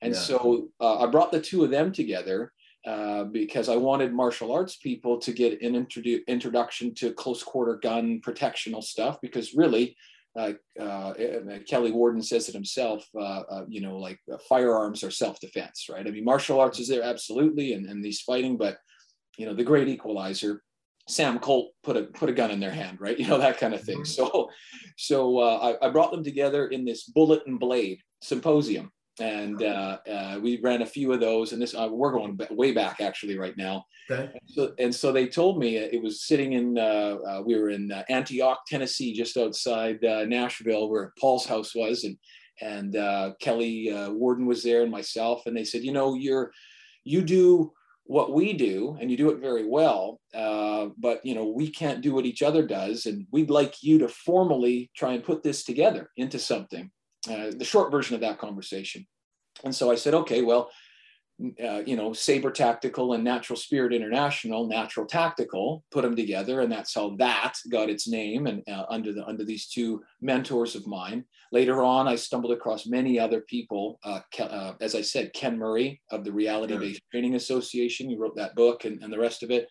[0.03, 0.21] And yeah.
[0.21, 2.53] so uh, I brought the two of them together
[2.87, 7.77] uh, because I wanted martial arts people to get an introdu- introduction to close quarter
[7.77, 9.97] gun protectional stuff because really,
[10.39, 11.15] uh, uh
[11.67, 16.07] Kelly Worden says it himself, uh, uh, you know, like firearms are self defense, right?
[16.07, 18.77] I mean, martial arts is there absolutely, and, and these fighting, but
[19.37, 20.63] you know, the great equalizer,
[21.09, 23.19] Sam Colt put a put a gun in their hand, right?
[23.27, 24.03] You know that kind of thing.
[24.03, 24.05] Mm-hmm.
[24.05, 24.51] So,
[24.97, 29.99] so uh, I, I, brought them together in this Bullet and Blade symposium, and uh,
[30.11, 31.53] uh, we ran a few of those.
[31.53, 33.87] And this uh, we're going way back actually right now.
[34.11, 34.31] Okay.
[34.33, 36.79] And so, and so they told me it was sitting in.
[36.79, 42.05] Uh, uh, we were in uh, Antioch, Tennessee, just outside Nashville, where Paul's house was,
[42.05, 42.17] and
[42.61, 45.43] and Kelly Worden was there, and myself.
[45.47, 46.53] And they said, you know, you're
[47.05, 47.73] you do
[48.09, 52.03] what we do and you do it very well uh, but you know we can't
[52.03, 55.65] do what each other does and we'd like you to formally try and put this
[55.65, 56.91] together into something
[57.29, 59.07] uh, the short version of that conversation.
[59.65, 60.71] And so I said, okay, well,
[61.63, 66.73] uh, you know, Sabre Tactical and Natural Spirit International, Natural Tactical, put them together, and
[66.73, 68.47] that's how that got its name.
[68.47, 71.25] And uh, under the under these two mentors of mine.
[71.53, 73.99] Later on, I stumbled across many other people.
[74.03, 77.03] Uh, uh as I said, Ken Murray of the Reality Based.
[77.11, 79.69] Training Association, he wrote that book, and, and the rest of it.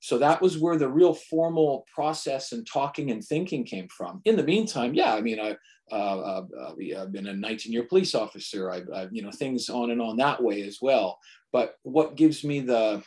[0.00, 4.20] So that was where the real formal process and talking and thinking came from.
[4.24, 5.56] In the meantime, yeah, I mean, I
[5.90, 8.70] uh, uh, uh I've been a 19 year police officer.
[8.70, 11.18] I've, I've, you know, things on and on that way as well.
[11.52, 13.02] But what gives me the,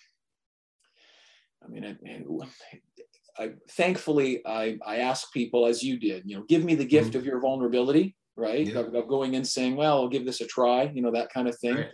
[1.64, 6.64] I mean, I, I thankfully I, I ask people as you did, you know, give
[6.64, 7.20] me the gift mm-hmm.
[7.20, 8.66] of your vulnerability, right?
[8.66, 8.80] Yeah.
[8.80, 11.48] Of, of, going in saying, well, I'll give this a try, you know, that kind
[11.48, 11.76] of thing.
[11.76, 11.92] Right.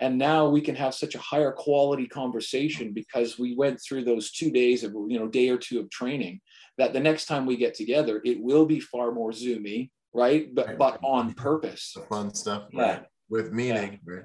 [0.00, 4.30] And now we can have such a higher quality conversation because we went through those
[4.30, 6.40] two days of, you know, day or two of training
[6.76, 10.54] that the next time we get together, it will be far more zoomy right?
[10.54, 10.78] But right.
[10.78, 11.92] but on purpose.
[11.94, 12.82] The fun stuff, yeah.
[12.82, 13.02] right?
[13.28, 14.14] With meaning, yeah.
[14.14, 14.24] right?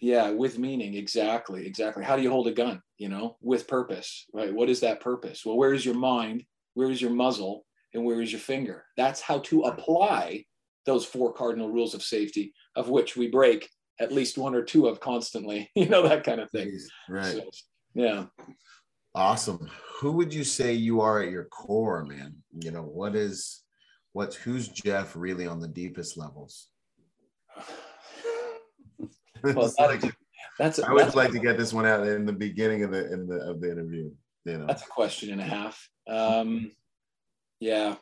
[0.00, 2.02] Yeah, with meaning, exactly, exactly.
[2.04, 2.80] How do you hold a gun?
[2.98, 4.52] You know, with purpose, right?
[4.52, 5.44] What is that purpose?
[5.44, 6.44] Well, where is your mind?
[6.74, 7.64] Where is your muzzle?
[7.94, 8.84] And where is your finger?
[8.96, 10.44] That's how to apply
[10.86, 13.68] those four cardinal rules of safety, of which we break
[14.02, 15.70] at least one or two of constantly.
[15.76, 16.78] You know that kind of thing.
[17.08, 17.24] Right.
[17.24, 17.50] So,
[17.94, 18.24] yeah.
[19.14, 19.70] Awesome.
[20.00, 22.34] Who would you say you are at your core, man?
[22.52, 23.62] You know, what is
[24.12, 26.68] what's who's Jeff really on the deepest levels?
[29.42, 30.02] well, like,
[30.58, 33.12] that's I would that's like to get this one out in the beginning of the
[33.12, 34.10] in the of the interview.
[34.44, 35.88] You know, that's a question and a half.
[36.08, 36.72] Um,
[37.60, 37.96] yeah,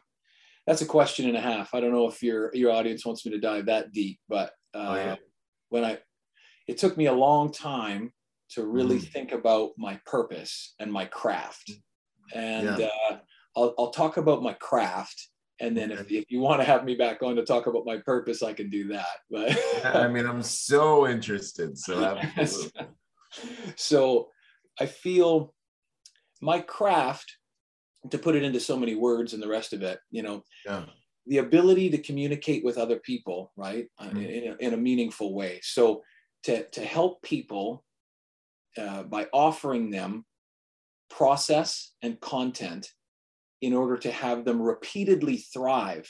[0.66, 1.74] that's a question and a half.
[1.74, 4.86] I don't know if your your audience wants me to dive that deep, but uh,
[4.88, 5.16] oh, yeah.
[5.70, 5.98] When I,
[6.68, 8.12] it took me a long time
[8.50, 9.12] to really mm.
[9.12, 11.72] think about my purpose and my craft,
[12.35, 12.88] and yeah.
[13.11, 13.16] uh,
[13.56, 15.30] I'll I'll talk about my craft
[15.61, 17.98] and then if, if you want to have me back on to talk about my
[17.98, 22.18] purpose i can do that but i mean i'm so interested so
[23.76, 24.28] so
[24.80, 25.54] i feel
[26.40, 27.37] my craft
[28.11, 30.85] to put it into so many words and the rest of it you know yeah.
[31.30, 34.18] The ability to communicate with other people right uh, mm-hmm.
[34.18, 36.02] in, a, in a meaningful way so
[36.42, 37.84] to, to help people
[38.76, 40.24] uh, by offering them
[41.08, 42.88] process and content
[43.60, 46.08] in order to have them repeatedly thrive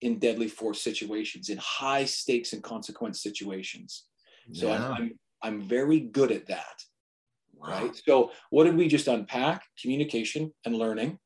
[0.00, 4.04] in deadly force situations, in high stakes and consequence situations.
[4.52, 4.88] So yeah.
[4.90, 6.82] I'm, I'm very good at that.
[7.54, 7.68] wow.
[7.68, 8.02] right?
[8.06, 9.64] So what did we just unpack?
[9.80, 11.18] Communication and learning.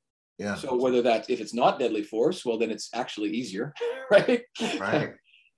[0.42, 0.56] Yeah.
[0.56, 3.72] So whether that if it's not deadly force, well then it's actually easier,
[4.10, 4.42] right?
[4.78, 5.12] Right.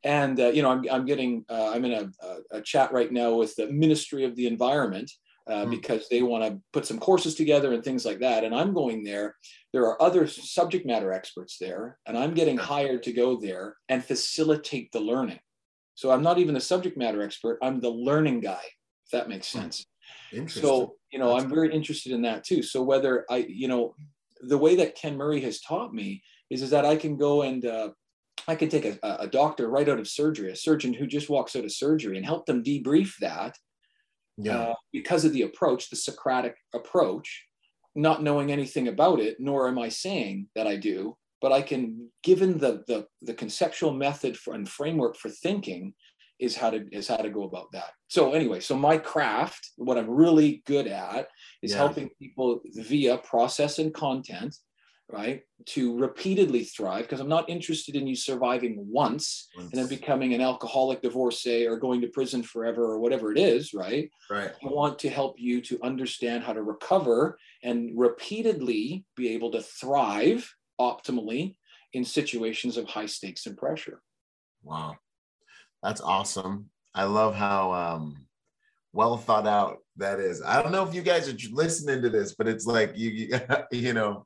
[0.05, 3.11] and uh, you know, I'm I'm getting uh, I'm in a, a, a, chat right
[3.11, 5.11] now with the Ministry of the Environment
[5.49, 5.71] uh, mm.
[5.71, 8.45] because they want to put some courses together and things like that.
[8.45, 9.37] And I'm going there.
[9.73, 14.05] There are other subject matter experts there, and I'm getting hired to go there and
[14.05, 15.41] facilitate the learning.
[15.95, 17.59] So I'm not even the subject matter expert.
[17.63, 18.63] I'm the learning guy,
[19.07, 19.61] if that makes hmm.
[19.61, 19.87] sense.
[20.49, 22.63] So, you know, That's I'm very interested in that too.
[22.63, 23.95] So whether I, you know,
[24.47, 27.65] the way that Ken Murray has taught me is, is that I can go and
[27.65, 27.91] uh,
[28.47, 31.57] I can take a, a doctor right out of surgery, a surgeon who just walks
[31.57, 33.57] out of surgery and help them debrief that
[34.37, 34.59] yeah.
[34.59, 37.47] Uh, because of the approach, the Socratic approach,
[37.95, 42.11] not knowing anything about it, nor am I saying that I do, but I can,
[42.23, 45.95] given the the, the conceptual method for, and framework for thinking,
[46.41, 47.93] is how to is how to go about that.
[48.09, 51.29] So anyway, so my craft, what I'm really good at,
[51.63, 51.79] is yeah.
[51.79, 54.57] helping people via process and content
[55.11, 59.87] right to repeatedly thrive because i'm not interested in you surviving once, once, and then
[59.87, 64.11] becoming an alcoholic divorcee or going to prison forever or whatever it is right?
[64.31, 64.51] Right.
[64.51, 69.61] I want to help you to understand how to recover and repeatedly be able to
[69.61, 71.57] thrive optimally
[71.93, 74.01] in situations of high stakes and pressure.
[74.63, 74.97] Wow
[75.85, 78.27] that's awesome i love how um
[78.93, 82.35] well thought out that is i don't know if you guys are listening to this
[82.35, 84.25] but it's like you you, you know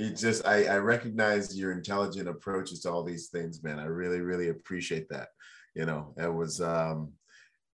[0.00, 3.78] it just I, I recognize your intelligent approaches to all these things, man.
[3.78, 5.28] I really, really appreciate that.
[5.74, 7.12] You know, it was um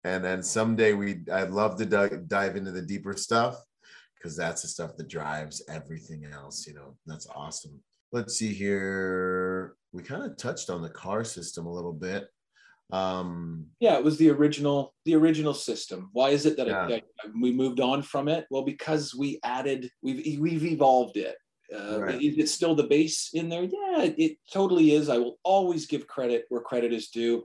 [0.05, 3.61] and then someday we I'd love to dive into the deeper stuff
[4.15, 6.95] because that's the stuff that drives everything else, you know.
[7.05, 7.81] That's awesome.
[8.13, 9.75] Let's see here.
[9.91, 12.27] We kind of touched on the car system a little bit.
[12.93, 16.09] Um yeah, it was the original the original system.
[16.13, 16.87] Why is it that, yeah.
[16.87, 18.45] it, that we moved on from it?
[18.49, 21.35] Well, because we added we've we've evolved it
[21.73, 22.21] uh, right.
[22.21, 23.63] is it still the base in there?
[23.63, 25.09] Yeah, it, totally is.
[25.09, 27.43] I will always give credit where credit is due.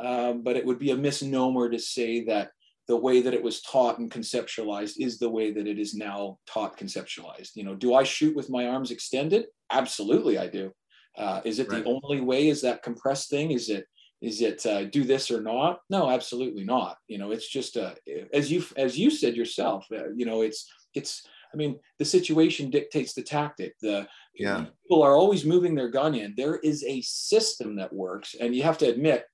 [0.00, 2.50] Um, but it would be a misnomer to say that
[2.86, 6.38] the way that it was taught and conceptualized is the way that it is now
[6.46, 7.50] taught conceptualized.
[7.56, 9.46] You know, do I shoot with my arms extended?
[9.70, 10.72] Absolutely, I do.
[11.16, 11.82] Uh, is it right.
[11.82, 12.48] the only way?
[12.48, 13.50] Is that compressed thing?
[13.50, 13.86] Is it
[14.20, 15.80] is it uh, do this or not?
[15.90, 16.96] No, absolutely not.
[17.06, 17.96] You know, it's just a,
[18.32, 19.86] as you as you said yourself.
[19.92, 23.74] Uh, you know, it's it's I mean, the situation dictates the tactic.
[23.80, 24.66] The yeah.
[24.82, 26.34] people are always moving their gun in.
[26.36, 29.24] There is a system that works, and you have to admit,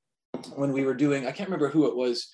[0.57, 2.29] when we were doing, I can't remember who it was,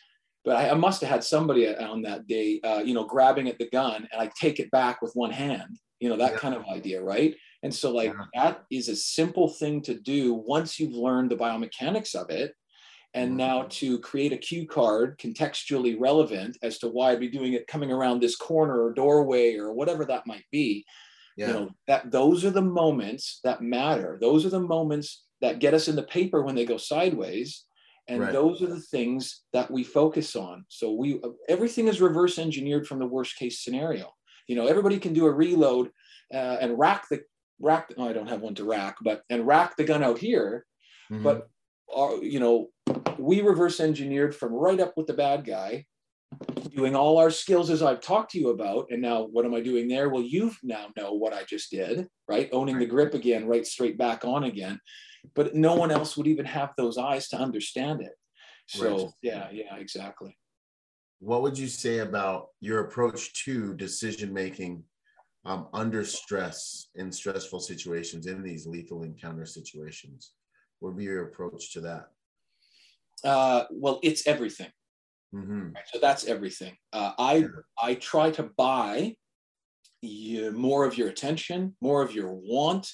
[0.45, 3.59] but I, I must have had somebody on that day, uh, you know, grabbing at
[3.59, 5.79] the gun, and I take it back with one hand.
[6.01, 6.39] You know, that yeah.
[6.39, 7.35] kind of idea, right?
[7.63, 8.43] And so, like, yeah.
[8.43, 12.55] that is a simple thing to do once you've learned the biomechanics of it
[13.15, 13.39] and mm-hmm.
[13.39, 17.67] now to create a cue card contextually relevant as to why I'd be doing it
[17.67, 20.85] coming around this corner or doorway or whatever that might be.
[21.37, 21.49] Yeah.
[21.49, 24.19] You know, that those are the moments that matter.
[24.21, 27.65] Those are the moments that get us in the paper when they go sideways.
[28.09, 28.33] And right.
[28.33, 30.65] those are the things that we focus on.
[30.69, 34.13] So we everything is reverse engineered from the worst case scenario.
[34.49, 35.91] You know, everybody can do a reload
[36.35, 37.23] uh, and rack the
[37.61, 37.93] rack.
[37.97, 40.67] Oh, I don't have one to rack, but and rack the gun out here.
[41.11, 41.23] Mm-hmm.
[41.23, 41.49] But
[41.95, 42.69] uh, you know,
[43.19, 45.87] we reverse engineered from right up with the bad guy,
[46.75, 48.87] doing all our skills as I've talked to you about.
[48.91, 50.09] And now what am I doing there?
[50.09, 52.49] Well, you now know what I just did, right?
[52.53, 54.81] Owning the grip again, right straight back on again.
[55.35, 58.13] But no one else would even have those eyes to understand it.
[58.67, 59.07] So right.
[59.23, 60.37] yeah, yeah, exactly.
[61.19, 64.85] What would you say about your approach to decision making
[65.45, 70.33] um, under stress in stressful situations in these lethal encounter situations?
[70.79, 72.07] What would be your approach to that?
[73.25, 74.71] Uh, well, it's everything.
[75.35, 75.73] Mm-hmm.
[75.75, 75.85] Right?
[75.93, 76.77] So that's everything.
[76.93, 77.45] Uh, I
[77.81, 79.15] I try to buy
[80.03, 82.91] you, more of your attention, more of your want,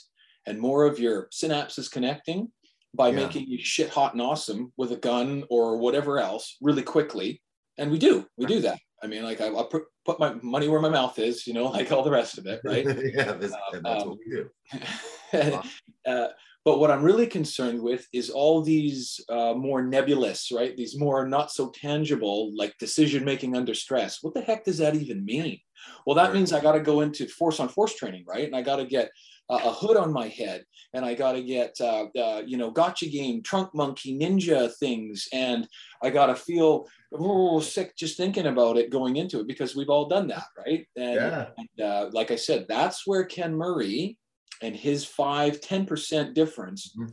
[0.47, 2.49] and more of your synapses connecting
[2.95, 3.17] by yeah.
[3.17, 7.43] making you shit hot and awesome with a gun or whatever else really quickly.
[7.79, 8.79] And we do, we do that.
[9.03, 11.65] I mean, like I, I put, put my money where my mouth is, you know,
[11.79, 12.85] like all the rest of it, right?
[13.15, 15.61] yeah, this, that's um, what we do.
[16.07, 16.29] uh,
[16.67, 20.77] but what I'm really concerned with is all these uh, more nebulous, right?
[20.77, 24.19] These more not so tangible, like decision making under stress.
[24.21, 25.61] What the heck does that even mean?
[26.05, 28.45] Well, that means I got to go into force on force training, right?
[28.45, 29.13] And I got to get
[29.49, 32.73] uh, a hood on my head, and I got to get, uh, uh, you know,
[32.73, 35.69] gotcha game, trunk monkey, ninja things, and
[36.03, 39.89] I got to feel oh, sick just thinking about it going into it because we've
[39.89, 40.85] all done that, right?
[40.97, 41.47] And, yeah.
[41.57, 44.19] and uh, like I said, that's where Ken Murray
[44.63, 47.11] and his 5 10% difference mm-hmm.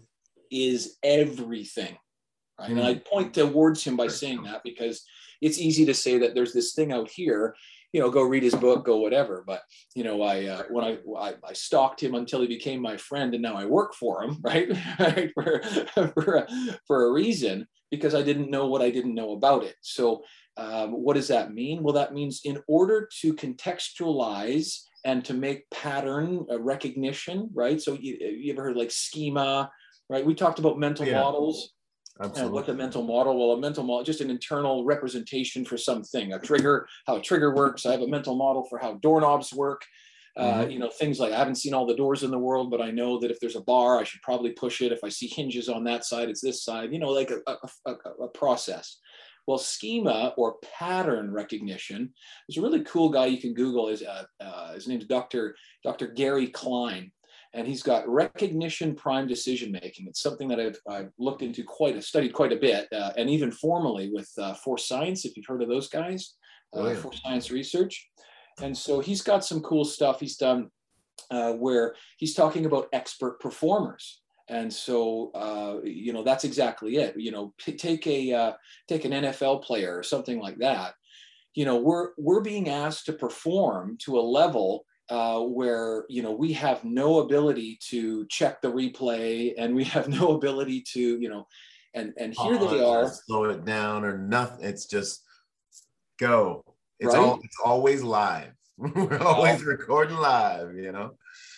[0.52, 1.98] is everything
[2.60, 2.70] right?
[2.70, 2.78] Mm.
[2.78, 5.04] And I point towards him by saying that because
[5.41, 7.56] it's easy to say that there's this thing out here
[7.94, 9.44] you know, go read his book, go whatever.
[9.46, 9.62] But
[9.96, 13.34] you know, I uh, when I, I, I stalked him until he became my friend,
[13.34, 14.68] and now I work for him, right?
[15.34, 15.62] for
[16.16, 16.48] for a,
[16.88, 19.76] for a reason because I didn't know what I didn't know about it.
[19.82, 20.24] So,
[20.58, 21.84] um, what does that mean?
[21.84, 27.82] Well, that means in order to contextualize and to make pattern uh, recognition, right?
[27.82, 29.70] So you, you ever heard like schema,
[30.10, 30.26] right?
[30.26, 31.20] We talked about mental yeah.
[31.20, 31.74] models
[32.20, 32.43] Absolutely.
[32.43, 33.38] And what's a mental model?
[33.38, 37.56] Well, a mental model, just an internal representation for something, a trigger, how a trigger
[37.56, 37.86] works.
[37.86, 39.84] I have a mental model for how doorknobs work.
[40.36, 40.72] Uh, mm-hmm.
[40.72, 42.89] you know, things like I haven't seen all the doors in the world, but I
[42.89, 44.91] know that if there's a bar, I should probably push it.
[44.91, 47.58] If I see hinges on that side, it's this side, you know, like a, a,
[47.86, 48.97] a, a process.
[49.46, 52.14] Well, schema or pattern recognition
[52.48, 53.89] is a really cool guy you can Google.
[53.89, 55.56] Is uh, uh, his name's Dr.
[55.84, 56.08] Dr.
[56.08, 57.12] Gary Klein,
[57.54, 60.08] and he's got recognition primed decision making.
[60.08, 63.30] It's something that I've, I've looked into quite, a, studied quite a bit, uh, and
[63.30, 66.36] even formally with uh, Force Science, if you've heard of those guys,
[66.76, 66.96] uh, oh, yeah.
[66.96, 68.10] Force Science Research.
[68.62, 70.70] And so he's got some cool stuff he's done
[71.32, 74.22] uh, where he's talking about expert performers.
[74.50, 77.16] And so, uh, you know, that's exactly it.
[77.18, 78.54] You know, take a uh,
[78.88, 80.96] take an NFL player or something like that.
[81.56, 86.32] You know, we're we're being asked to perform to a level uh, where you know
[86.32, 91.30] we have no ability to check the replay and we have no ability to you
[91.30, 91.46] know
[91.94, 95.24] and and here they are slow it down or nothing it's just
[96.20, 96.64] go
[97.00, 97.22] it's right?
[97.22, 99.66] all it's always live we're always oh.
[99.66, 101.12] recording live you know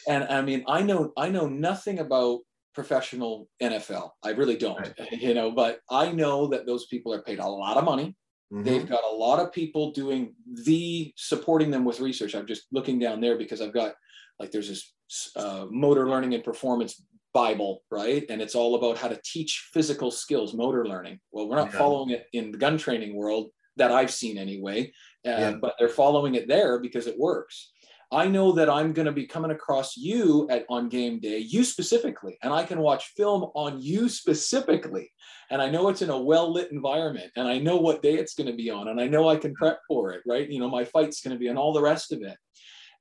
[0.08, 2.40] and i mean i know i know nothing about
[2.76, 5.12] professional nfl i really don't right.
[5.12, 8.16] you know but i know that those people are paid a lot of money
[8.54, 8.64] Mm-hmm.
[8.64, 10.34] They've got a lot of people doing
[10.66, 12.36] the supporting them with research.
[12.36, 13.96] I'm just looking down there because I've got
[14.40, 14.94] like there's this
[15.36, 17.02] uh, motor learning and performance
[17.34, 18.24] Bible, right?
[18.30, 21.20] And it's all about how to teach physical skills, motor learning.
[21.32, 21.80] Well, we're not yeah.
[21.80, 24.94] following it in the gun training world that I've seen anyway,
[25.28, 25.52] uh, yeah.
[25.60, 27.74] but they're following it there because it works.
[28.16, 31.66] I know that I'm going to be coming across you at on game day, you
[31.66, 35.12] specifically, and I can watch film on you specifically.
[35.50, 38.34] And I know it's in a well lit environment, and I know what day it's
[38.34, 40.50] going to be on, and I know I can prep for it, right?
[40.50, 42.38] You know, my fight's going to be, and all the rest of it.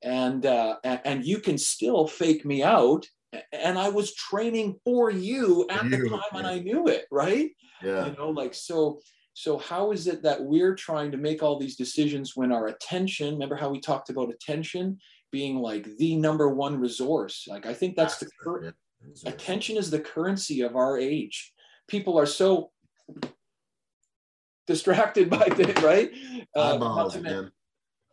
[0.02, 3.06] And uh, and you can still fake me out,
[3.52, 7.50] and I was training for you at the time, and I knew it, right?
[7.84, 8.06] Yeah.
[8.06, 8.98] You know, like so
[9.36, 13.34] so, how is it that we're trying to make all these decisions when our attention,
[13.34, 14.98] remember how we talked about attention
[15.32, 17.46] being like the number one resource?
[17.48, 18.76] Like, I think that's the current
[19.26, 21.52] attention is the currency of our age.
[21.88, 22.70] People are so
[24.68, 26.12] distracted by it, right?
[26.54, 27.50] Uh, not, to men-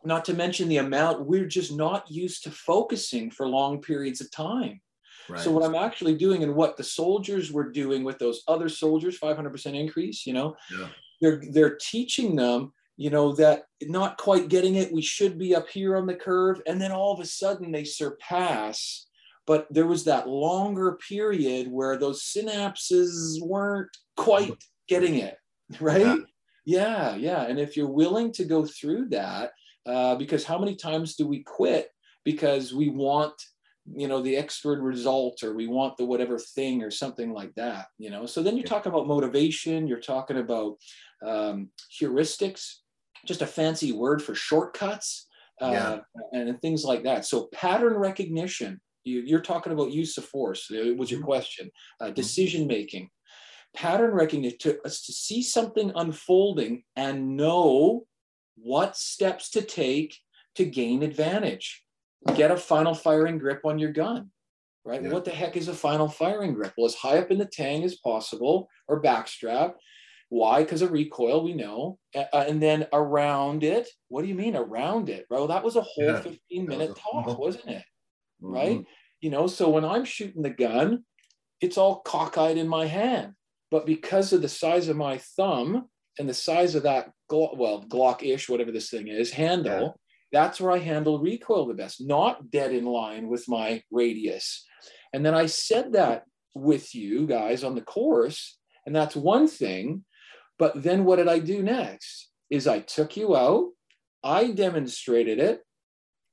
[0.04, 4.28] not to mention the amount, we're just not used to focusing for long periods of
[4.32, 4.80] time.
[5.28, 5.40] Right.
[5.40, 9.20] So what I'm actually doing and what the soldiers were doing with those other soldiers,
[9.20, 10.88] 500% increase, you know, yeah
[11.22, 15.68] they're they're teaching them you know that not quite getting it we should be up
[15.68, 16.60] here on the curve.
[16.66, 19.06] And then all of a sudden they surpass.
[19.46, 24.54] But there was that longer period where those synapses weren't quite
[24.88, 25.36] getting it
[25.80, 26.00] right?
[26.00, 26.16] Yeah.
[26.64, 27.42] Yeah, yeah.
[27.42, 29.50] and if you're willing to go through that
[29.84, 31.88] uh, because how many times do we quit
[32.24, 33.32] because we want
[33.94, 37.86] you know the extra result or we want the whatever thing or something like that
[37.98, 40.76] you know so then you talk about motivation you're talking about
[41.26, 41.68] um,
[42.00, 42.76] heuristics
[43.26, 45.26] just a fancy word for shortcuts
[45.60, 45.98] uh,
[46.32, 46.40] yeah.
[46.40, 50.96] and, things like that so pattern recognition you, are talking about use of force it
[50.96, 51.26] was your mm-hmm.
[51.26, 51.70] question
[52.00, 52.14] uh, mm-hmm.
[52.14, 53.08] decision making
[53.74, 58.04] pattern recognition to, uh, to see something unfolding and know
[58.56, 60.16] what steps to take
[60.54, 61.81] to gain advantage
[62.34, 64.30] get a final firing grip on your gun,
[64.84, 65.02] right?
[65.02, 65.10] Yeah.
[65.10, 66.72] What the heck is a final firing grip?
[66.76, 69.74] Well, as high up in the tang as possible or backstrap.
[70.28, 70.62] Why?
[70.62, 71.98] Because of recoil, we know.
[72.14, 75.26] Uh, and then around it, what do you mean around it?
[75.28, 77.84] Well, that was a whole yeah, 15 minute talk, wasn't it?
[78.42, 78.54] Mm-hmm.
[78.54, 78.84] Right?
[79.20, 81.04] You know, so when I'm shooting the gun,
[81.60, 83.34] it's all cockeyed in my hand.
[83.70, 88.22] But because of the size of my thumb and the size of that, well, Glock
[88.22, 89.98] ish, whatever this thing is, handle,
[90.32, 94.64] that's where I handle recoil the best, not dead in line with my radius.
[95.12, 96.24] And then I said that
[96.54, 100.04] with you guys on the course, and that's one thing.
[100.58, 102.30] But then what did I do next?
[102.50, 103.70] Is I took you out,
[104.24, 105.62] I demonstrated it,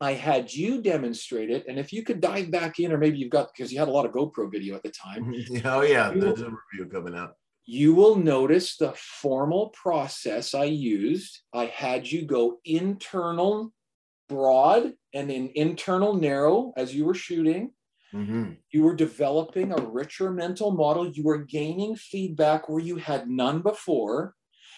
[0.02, 1.66] I had you demonstrate it.
[1.68, 3.92] And if you could dive back in, or maybe you've got because you had a
[3.92, 5.34] lot of GoPro video at the time.
[5.66, 7.36] oh, yeah, there's a review coming out.
[7.66, 11.42] You will notice the formal process I used.
[11.54, 13.74] I had you go internal
[14.30, 17.72] broad and an internal narrow as you were shooting.
[18.14, 18.52] Mm-hmm.
[18.72, 21.10] You were developing a richer mental model.
[21.10, 24.34] You were gaining feedback where you had none before.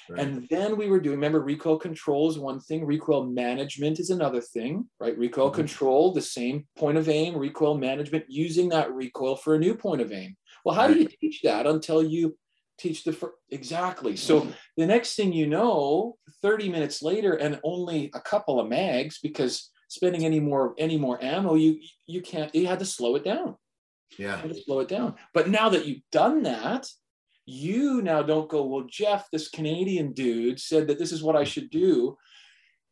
[0.10, 0.20] Right.
[0.20, 4.42] And then we were doing, remember, recoil control is one thing, recoil management is another
[4.42, 5.18] thing, right?
[5.18, 5.56] Recoil mm-hmm.
[5.56, 10.02] control, the same point of aim, recoil management, using that recoil for a new point
[10.02, 10.36] of aim.
[10.66, 10.94] Well, how right.
[10.94, 12.38] do you teach that until you
[12.82, 14.16] teach the fir- exactly?
[14.16, 19.20] So the next thing you know, 30 minutes later, and only a couple of mags
[19.22, 22.54] because spending any more any more ammo, you you can't.
[22.56, 23.56] You had to slow it down.
[24.18, 25.16] Yeah, you had to slow it down.
[25.34, 26.88] But now that you've done that,
[27.46, 28.66] you now don't go.
[28.66, 32.18] Well, Jeff, this Canadian dude said that this is what I should do.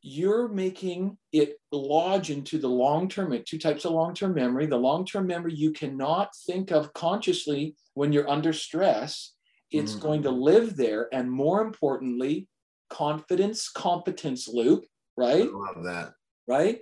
[0.02, 3.38] You're making it lodge into the long term.
[3.46, 4.66] Two types of long term memory.
[4.66, 9.34] The long term memory you cannot think of consciously when you're under stress.
[9.72, 10.02] It's mm-hmm.
[10.02, 12.48] going to live there, and more importantly,
[12.90, 14.86] confidence competence loop.
[15.16, 15.44] Right.
[15.44, 16.14] I love that
[16.50, 16.80] right?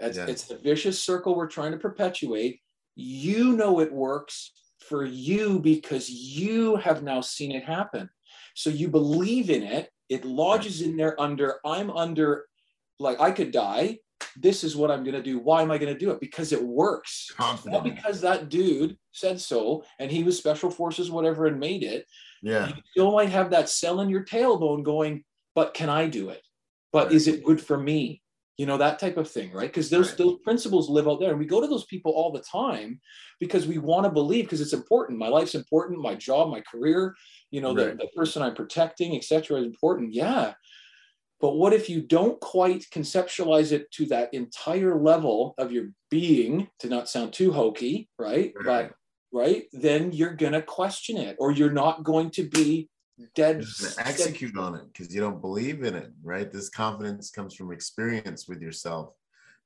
[0.00, 0.26] It's, yeah.
[0.26, 2.60] it's the vicious circle we're trying to perpetuate.
[2.96, 8.08] You know it works for you because you have now seen it happen.
[8.54, 9.90] So you believe in it.
[10.08, 12.46] It lodges in there under, I'm under,
[12.98, 13.98] like I could die.
[14.36, 15.38] This is what I'm going to do.
[15.38, 16.20] Why am I going to do it?
[16.20, 17.30] Because it works.
[17.36, 17.72] Confident.
[17.72, 22.06] Not because that dude said so and he was special forces, whatever, and made it.
[22.42, 22.68] Yeah.
[22.68, 25.24] You still might have that cell in your tailbone going,
[25.54, 26.42] but can I do it?
[26.92, 27.14] But right.
[27.16, 28.22] is it good for me?
[28.60, 30.18] you know that type of thing right because those right.
[30.18, 33.00] those principles live out there and we go to those people all the time
[33.38, 37.14] because we want to believe because it's important my life's important my job my career
[37.50, 37.96] you know right.
[37.96, 40.52] the, the person i'm protecting etc is important yeah
[41.40, 46.68] but what if you don't quite conceptualize it to that entire level of your being
[46.80, 48.90] to not sound too hokey right, right.
[48.90, 48.94] but
[49.32, 49.64] right?
[49.72, 52.88] Then you're going to question it or you're not going to be
[53.34, 53.62] dead
[53.98, 56.50] execute on it because you don't believe in it right?
[56.50, 59.12] This confidence comes from experience with yourself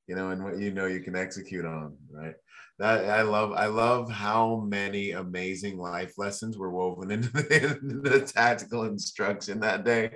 [0.07, 2.35] you know and what you know you can execute on right?
[2.79, 8.21] That i love i love how many amazing life lessons were woven into the, the
[8.21, 10.11] tactical instruction that day.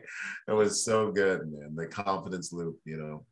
[0.49, 3.25] It was so good man the confidence loop you know?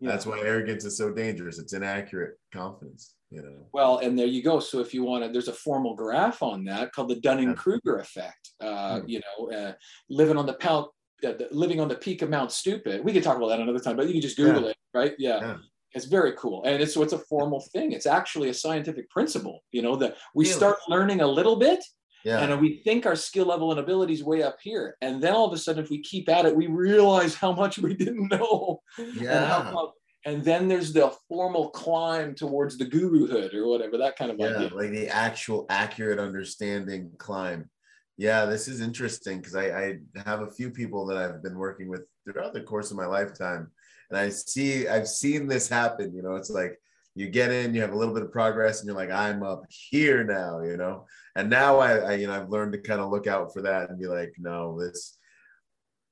[0.00, 0.10] Yeah.
[0.10, 1.58] that's why arrogance is so dangerous.
[1.58, 5.30] It's inaccurate confidence you know well and there you go so if you want to
[5.30, 9.08] there's a formal graph on that called the dunning-kruger effect uh, mm.
[9.08, 9.72] you know uh,
[10.08, 10.86] living on the pound
[11.26, 13.96] uh, living on the peak of mount stupid we could talk about that another time
[13.96, 14.68] but you can just google yeah.
[14.68, 15.38] it right yeah.
[15.40, 15.56] yeah.
[15.96, 17.92] It's very cool, and it's so it's a formal thing.
[17.92, 19.60] It's actually a scientific principle.
[19.70, 20.56] You know that we really?
[20.56, 21.84] start learning a little bit,
[22.24, 22.40] yeah.
[22.40, 24.96] And we think our skill level and abilities way up here.
[25.02, 27.78] And then all of a sudden, if we keep at it, we realize how much
[27.78, 28.80] we didn't know.
[28.98, 29.36] Yeah.
[29.36, 29.92] And, how,
[30.26, 34.50] and then there's the formal climb towards the guruhood or whatever that kind of idea.
[34.50, 34.76] yeah, idea.
[34.76, 37.68] like the actual accurate understanding climb.
[38.16, 41.88] Yeah, this is interesting because I, I have a few people that I've been working
[41.88, 43.70] with throughout the course of my lifetime,
[44.10, 46.14] and I see I've seen this happen.
[46.14, 46.80] You know, it's like
[47.16, 49.64] you get in, you have a little bit of progress, and you're like, I'm up
[49.68, 50.62] here now.
[50.62, 53.52] You know, and now I, I you know I've learned to kind of look out
[53.52, 55.18] for that and be like, no, this.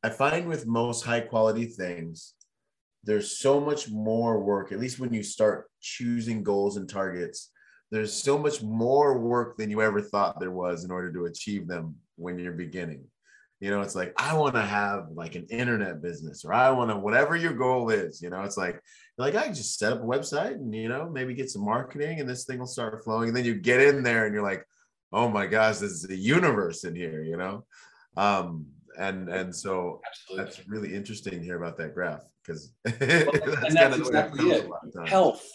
[0.04, 2.34] I find with most high quality things,
[3.04, 7.50] there's so much more work, at least when you start choosing goals and targets,
[7.90, 11.66] there's so much more work than you ever thought there was in order to achieve
[11.66, 13.04] them when you're beginning.
[13.60, 16.90] You know, it's like, I want to have like an internet business or I want
[16.90, 18.80] to, whatever your goal is, you know, it's like,
[19.18, 22.28] like, I just set up a website and, you know, maybe get some marketing and
[22.28, 23.28] this thing will start flowing.
[23.28, 24.64] And then you get in there and you're like,
[25.12, 27.64] oh my gosh, this is a universe in here, you know?
[28.16, 28.66] Um,
[28.98, 30.44] and and so Absolutely.
[30.44, 34.68] that's really interesting to hear about that graph because well, that's, that's exactly it.
[35.06, 35.46] Health,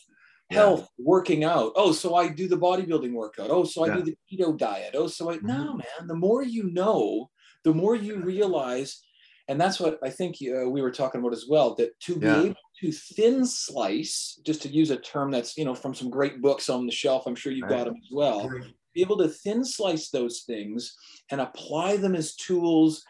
[0.50, 0.58] yeah.
[0.58, 1.74] health, working out.
[1.76, 3.50] Oh, so I do the bodybuilding workout.
[3.50, 3.96] Oh, so I yeah.
[3.96, 4.96] do the keto diet.
[4.96, 5.48] Oh, so I mm-hmm.
[5.48, 6.08] no man.
[6.08, 7.30] The more you know,
[7.64, 9.02] the more you realize,
[9.48, 11.76] and that's what I think uh, we were talking about as well.
[11.76, 15.76] That to be able to thin slice, just to use a term that's you know
[15.76, 17.28] from some great books on the shelf.
[17.28, 18.50] I'm sure you've got them as well.
[18.94, 20.96] Be able to thin slice those things
[21.30, 23.04] and apply them as tools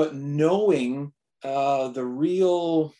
[0.00, 1.12] but knowing
[1.44, 2.94] uh, the real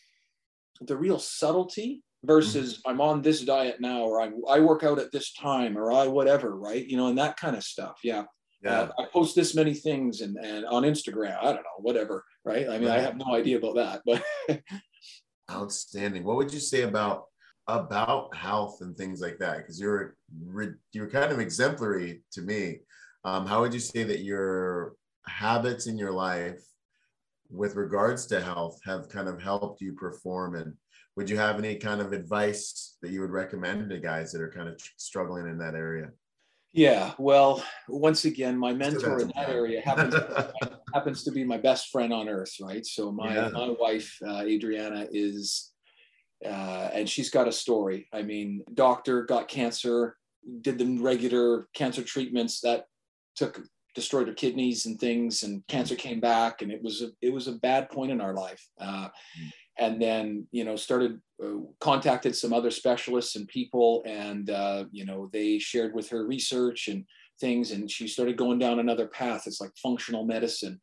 [0.83, 2.91] the real subtlety versus mm-hmm.
[2.91, 6.09] I'm on this diet now, or I, I work out at this time, or I
[6.09, 6.87] whatever, right?
[6.87, 8.01] You know, and that kind of stuff.
[8.05, 8.25] Yeah.
[8.63, 8.81] Yeah.
[8.81, 12.69] Uh, I post this many things and, and on Instagram, I don't know, whatever, right?
[12.69, 12.99] I mean, right.
[12.99, 14.63] I have no idea about that, but
[15.51, 16.23] outstanding.
[16.23, 17.25] What would you say about
[17.67, 19.57] about health and things like that?
[19.57, 20.19] Because you're
[20.93, 22.81] you're kind of exemplary to me.
[23.25, 24.97] Um, how would you say that your
[25.27, 26.61] habits in your life
[27.51, 30.55] with regards to health have kind of helped you perform?
[30.55, 30.75] And
[31.17, 34.51] would you have any kind of advice that you would recommend to guys that are
[34.51, 36.11] kind of struggling in that area?
[36.73, 40.15] Yeah well once again my mentor in that area happens,
[40.95, 42.87] happens to be my best friend on earth right?
[42.87, 43.49] So my yeah.
[43.49, 45.73] my wife uh, adriana is
[46.45, 48.09] uh, and she's got a story.
[48.13, 50.17] I mean doctor got cancer
[50.61, 52.85] did the regular cancer treatments that
[53.35, 53.61] took
[54.01, 57.49] destroyed her kidneys and things and cancer came back and it was a, it was
[57.49, 59.09] a bad point in our life uh,
[59.79, 65.05] and then you know started uh, contacted some other specialists and people and uh, you
[65.05, 67.05] know they shared with her research and
[67.41, 70.81] things and she started going down another path it's like functional medicine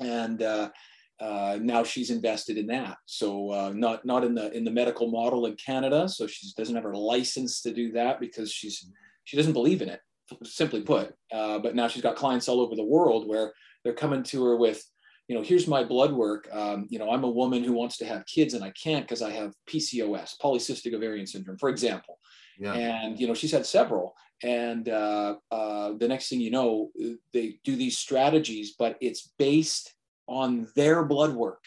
[0.00, 0.70] and uh,
[1.18, 2.98] uh, now she's invested in that.
[3.06, 6.08] So uh, not not in the in the medical model in Canada.
[6.08, 8.86] So she doesn't have her license to do that because she's
[9.24, 10.00] she doesn't believe in it.
[10.42, 13.52] Simply put, uh, but now she's got clients all over the world where
[13.84, 14.82] they're coming to her with,
[15.28, 16.48] you know, here's my blood work.
[16.52, 19.22] Um, you know, I'm a woman who wants to have kids and I can't because
[19.22, 22.18] I have PCOS, polycystic ovarian syndrome, for example.
[22.58, 22.72] Yeah.
[22.72, 24.14] And you know, she's had several.
[24.42, 26.90] And uh, uh, the next thing you know,
[27.32, 29.94] they do these strategies, but it's based
[30.26, 31.64] on their blood work,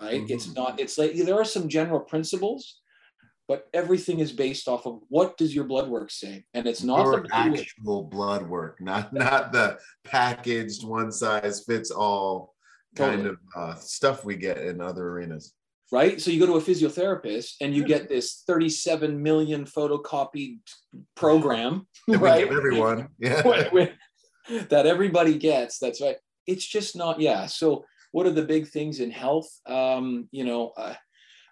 [0.00, 0.22] right?
[0.22, 0.32] Mm-hmm.
[0.32, 2.80] It's not, it's like there are some general principles,
[3.50, 6.44] but everything is based off of what does your blood work say?
[6.54, 11.90] And it's not your the actual blood work, not not the packaged one size fits
[11.90, 12.54] all
[12.94, 13.30] kind totally.
[13.30, 15.52] of uh, stuff we get in other arenas.
[15.90, 16.20] Right.
[16.20, 20.60] So you go to a physiotherapist and you get this 37 million photocopied
[21.16, 22.46] program, right?
[22.46, 23.08] everyone.
[23.18, 24.62] Yeah.
[24.68, 25.80] that everybody gets.
[25.80, 26.16] That's right
[26.50, 30.72] it's just not yeah so what are the big things in health um, you know
[30.76, 30.94] uh,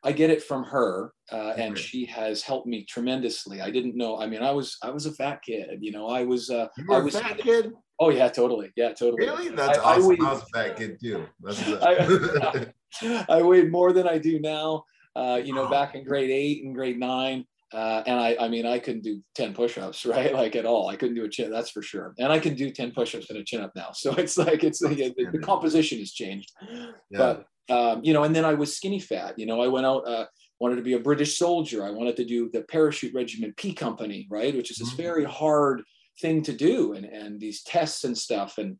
[0.04, 4.18] i get it from her uh, and she has helped me tremendously i didn't know
[4.18, 6.84] i mean i was i was a fat kid you know i was uh you
[6.88, 10.04] were I was a fat kid oh yeah totally yeah totally really that's I, awesome
[10.04, 11.26] I, weighed, I was a fat kid too
[13.02, 14.84] I, I, weighed more than i do now
[15.16, 15.70] uh, you know oh.
[15.70, 19.22] back in grade eight and grade nine uh, and I, I mean, I couldn't do
[19.34, 20.32] 10 push-ups, right?
[20.32, 20.88] Like at all.
[20.88, 22.14] I couldn't do a chin, that's for sure.
[22.18, 23.90] And I can do 10 push-ups and a chin up now.
[23.92, 26.52] So it's like, it's the, the composition has changed.
[27.10, 27.18] Yeah.
[27.18, 30.06] But, um, you know, and then I was skinny fat, you know, I went out,
[30.08, 30.26] uh,
[30.60, 31.84] wanted to be a British soldier.
[31.84, 34.56] I wanted to do the parachute regiment P company, right?
[34.56, 35.02] Which is this mm-hmm.
[35.02, 35.82] very hard
[36.20, 38.58] thing to do and, and these tests and stuff.
[38.58, 38.76] And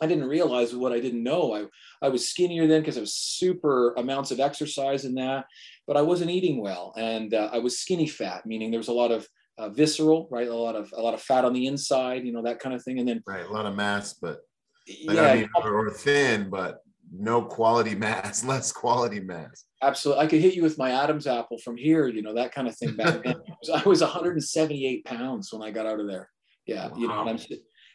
[0.00, 1.54] I didn't realize what I didn't know.
[1.54, 1.64] I,
[2.04, 5.46] I was skinnier then because I was super amounts of exercise in that,
[5.86, 6.92] but I wasn't eating well.
[6.96, 9.26] And uh, I was skinny fat, meaning there was a lot of
[9.58, 10.48] uh, visceral, right?
[10.48, 12.82] A lot of, a lot of fat on the inside, you know, that kind of
[12.82, 12.98] thing.
[12.98, 13.46] And then, right.
[13.46, 14.40] A lot of mass, but,
[15.06, 16.80] but yeah, I mean, or thin, but
[17.12, 19.64] no quality mass, less quality mass.
[19.82, 20.24] Absolutely.
[20.24, 22.76] I could hit you with my Adam's apple from here, you know, that kind of
[22.76, 23.34] thing back then.
[23.74, 26.28] I was 178 pounds when I got out of there.
[26.66, 26.88] Yeah.
[26.88, 26.96] Wow.
[26.96, 27.38] You know, I'm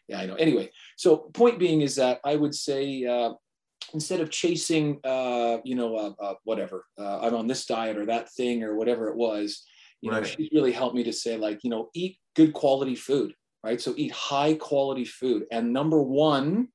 [0.08, 0.36] yeah, I know.
[0.36, 3.34] Anyway, so point being is that I would say uh,
[3.94, 8.06] instead of chasing, uh, you know, uh, uh whatever, uh, I'm on this diet or
[8.06, 9.66] that thing or whatever it was,
[10.02, 10.24] you right.
[10.24, 13.82] know, she's really helped me to say like, you know, eat good quality food, right?
[13.82, 16.70] So eat high quality food, and number one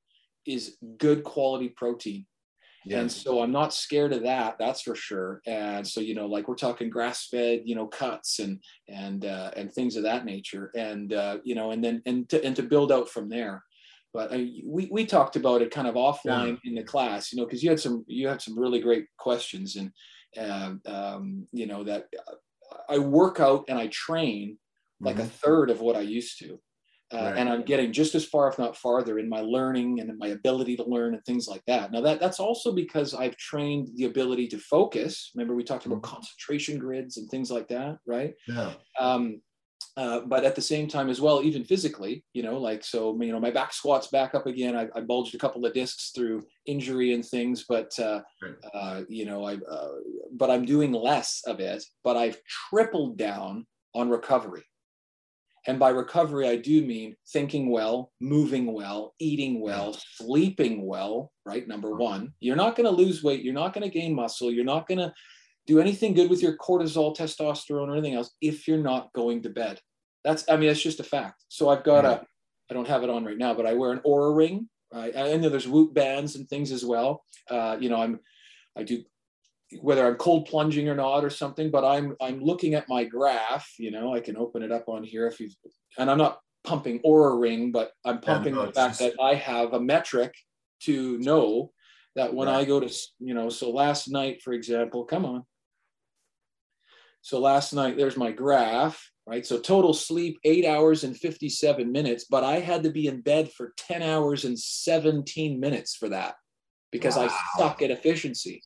[0.47, 2.27] is good quality protein.
[2.85, 3.01] Yes.
[3.01, 5.41] And so I'm not scared of that, that's for sure.
[5.47, 9.53] And so, you know, like we're talking grass fed, you know, cuts and, and, uh,
[9.57, 10.71] and things of that nature.
[10.77, 13.63] And, uh, you know, and then, and to, and to build out from there.
[14.13, 16.71] But I, we, we talked about it kind of offline yeah.
[16.71, 19.77] in the class, you know, cause you had some, you had some really great questions
[19.77, 19.91] and,
[20.37, 22.07] uh, um, you know, that
[22.89, 24.59] I work out and I train
[25.01, 25.27] like mm-hmm.
[25.27, 26.59] a third of what I used to.
[27.13, 27.37] Uh, right.
[27.37, 30.29] and I'm getting just as far, if not farther, in my learning and in my
[30.29, 31.93] ability to learn and things like that.
[31.93, 35.31] Now that that's also because I've trained the ability to focus.
[35.35, 36.15] Remember, we talked about mm-hmm.
[36.15, 38.35] concentration grids and things like that, right?
[38.49, 38.73] Yeah.
[38.99, 39.41] Um,
[39.97, 43.33] uh, but at the same time as well, even physically, you know, like so, you
[43.33, 44.75] know, my back squats back up again.
[44.75, 48.55] I, I bulged a couple of discs through injury and things, but uh, right.
[48.73, 49.89] uh, you know, I uh,
[50.33, 51.85] but I'm doing less of it.
[52.05, 52.39] But I've
[52.71, 54.65] tripled down on recovery.
[55.67, 61.67] And by recovery, I do mean thinking well, moving well, eating well, sleeping well, right?
[61.69, 63.45] Number one, you're not going to lose weight.
[63.45, 64.51] You're not going to gain muscle.
[64.51, 65.13] You're not going to
[65.69, 69.51] do anything good with your cortisol, testosterone, or anything else if you're not going to
[69.51, 69.79] bed.
[70.25, 71.45] That's, I mean, that's just a fact.
[71.49, 72.23] So I've got a,
[72.69, 74.69] I don't have it on right now, but I wear an Oura ring.
[74.93, 75.17] Right?
[75.17, 77.25] I know there's Whoop bands and things as well.
[77.49, 78.19] Uh, you know, I'm,
[78.77, 79.05] I do
[79.81, 83.69] whether I'm cold plunging or not or something, but I'm I'm looking at my graph.
[83.79, 85.51] You know, I can open it up on here if you
[85.99, 89.81] and I'm not pumping Oura ring, but I'm pumping the fact that I have a
[89.81, 90.35] metric
[90.83, 91.73] to know
[92.15, 92.59] that when right.
[92.59, 95.45] I go to you know, so last night, for example, come on.
[97.23, 99.47] So last night, there's my graph, right?
[99.47, 103.53] So total sleep, eight hours and 57 minutes, but I had to be in bed
[103.53, 106.35] for 10 hours and 17 minutes for that
[106.91, 107.29] because wow.
[107.29, 108.63] I suck at efficiency.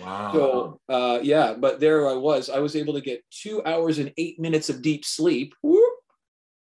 [0.00, 0.32] Wow.
[0.32, 2.48] So uh, yeah, but there I was.
[2.50, 5.54] I was able to get two hours and eight minutes of deep sleep.
[5.62, 5.92] Whoop,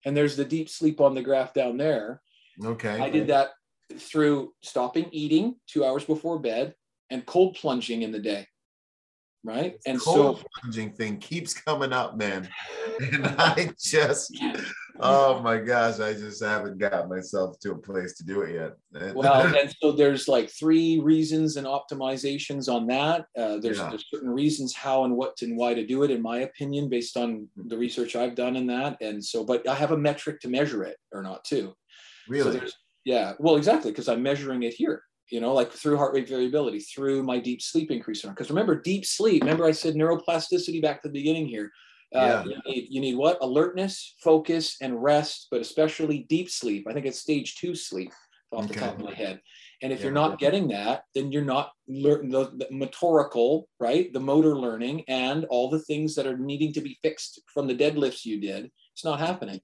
[0.06, 2.22] and there's the deep sleep on the graph down there.
[2.64, 3.00] Okay.
[3.00, 3.52] I did that
[3.98, 6.76] through stopping eating two hours before bed
[7.10, 8.48] and cold plunging in the day.
[9.44, 9.80] Right.
[9.88, 12.48] and cold so plunging thing keeps coming up, man.
[13.02, 14.38] And I just
[15.02, 19.14] oh my gosh, I just haven't got myself to a place to do it yet.
[19.16, 23.26] well, and so there's like three reasons and optimizations on that.
[23.38, 23.90] Uh, there's, yeah.
[23.90, 27.18] there's certain reasons how and what and why to do it, in my opinion, based
[27.18, 28.98] on the research I've done in that.
[29.02, 31.74] And so, but I have a metric to measure it or not too.
[32.28, 32.60] Really?
[32.60, 32.66] So
[33.06, 33.34] yeah.
[33.40, 37.24] Well, exactly, because I'm measuring it here you know, like through heart rate variability, through
[37.24, 38.22] my deep sleep increase.
[38.22, 41.72] Because remember, deep sleep, remember I said neuroplasticity back at the beginning here.
[42.14, 42.44] Uh, yeah.
[42.44, 43.38] you, need, you need what?
[43.42, 46.86] Alertness, focus, and rest, but especially deep sleep.
[46.90, 48.12] I think it's stage two sleep
[48.52, 48.74] off okay.
[48.74, 49.40] the top of my head.
[49.82, 50.06] And if yeah.
[50.06, 54.12] you're not getting that, then you're not learning the, the motorical, right?
[54.12, 57.76] The motor learning and all the things that are needing to be fixed from the
[57.76, 58.70] deadlifts you did.
[58.94, 59.62] It's not happening.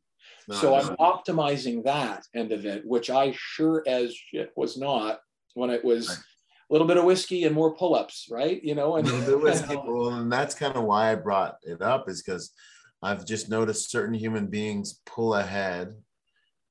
[0.52, 5.20] so I'm optimizing that end of it, which I sure as shit was not
[5.54, 6.24] when it was.
[6.70, 8.62] A little bit of whiskey and more pull-ups, right?
[8.64, 9.08] You know, and,
[9.42, 12.52] whiskey, well, and that's kind of why I brought it up is because
[13.02, 15.94] I've just noticed certain human beings pull ahead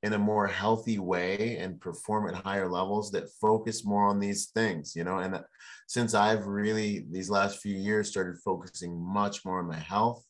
[0.03, 4.47] in a more healthy way and perform at higher levels that focus more on these
[4.47, 5.17] things, you know.
[5.17, 5.43] And
[5.87, 10.23] since I've really these last few years started focusing much more on my health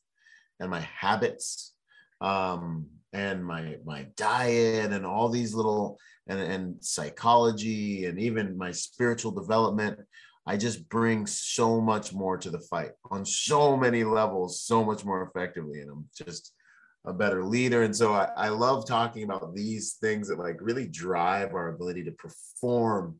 [0.59, 1.73] and my habits,
[2.21, 2.87] um,
[3.17, 9.31] and my my diet and all these little and, and psychology and even my spiritual
[9.31, 9.99] development
[10.45, 15.03] i just bring so much more to the fight on so many levels so much
[15.03, 16.53] more effectively and i'm just
[17.05, 17.83] a better leader.
[17.83, 22.03] And so I, I love talking about these things that like really drive our ability
[22.03, 23.15] to perform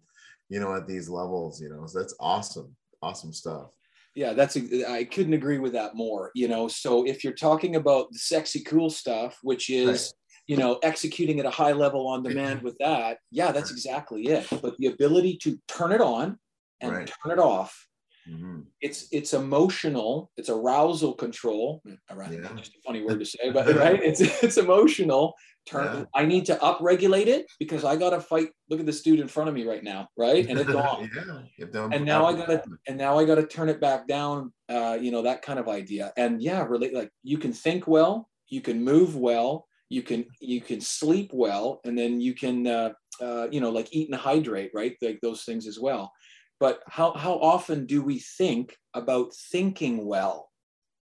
[0.49, 3.69] you know at these levels you know so that's awesome awesome stuff
[4.17, 7.75] yeah that's uh, i couldn't agree with that more you know so if you're talking
[7.75, 10.47] about the sexy cool stuff which is right.
[10.47, 14.45] you know executing at a high level on demand with that yeah that's exactly it
[14.61, 16.37] but the ability to turn it on
[16.81, 17.11] and right.
[17.23, 17.87] turn it off
[18.29, 18.59] Mm-hmm.
[18.81, 20.31] It's it's emotional.
[20.37, 21.81] It's arousal control.
[22.13, 22.49] Right, yeah.
[22.55, 25.33] just a funny word to say, but right, it's it's emotional.
[25.65, 25.85] Turn.
[25.85, 26.05] Yeah.
[26.15, 28.49] I need to upregulate it because I got to fight.
[28.69, 30.47] Look at this dude in front of me right now, right?
[30.47, 31.09] And it's on.
[31.57, 31.89] yeah.
[31.91, 34.53] And now I gotta and now I gotta turn it back down.
[34.69, 36.13] Uh, you know that kind of idea.
[36.17, 40.61] And yeah, really, like you can think well, you can move well, you can you
[40.61, 44.71] can sleep well, and then you can uh, uh, you know like eat and hydrate,
[44.73, 44.95] right?
[45.01, 46.11] Like those things as well
[46.59, 50.49] but how, how often do we think about thinking well?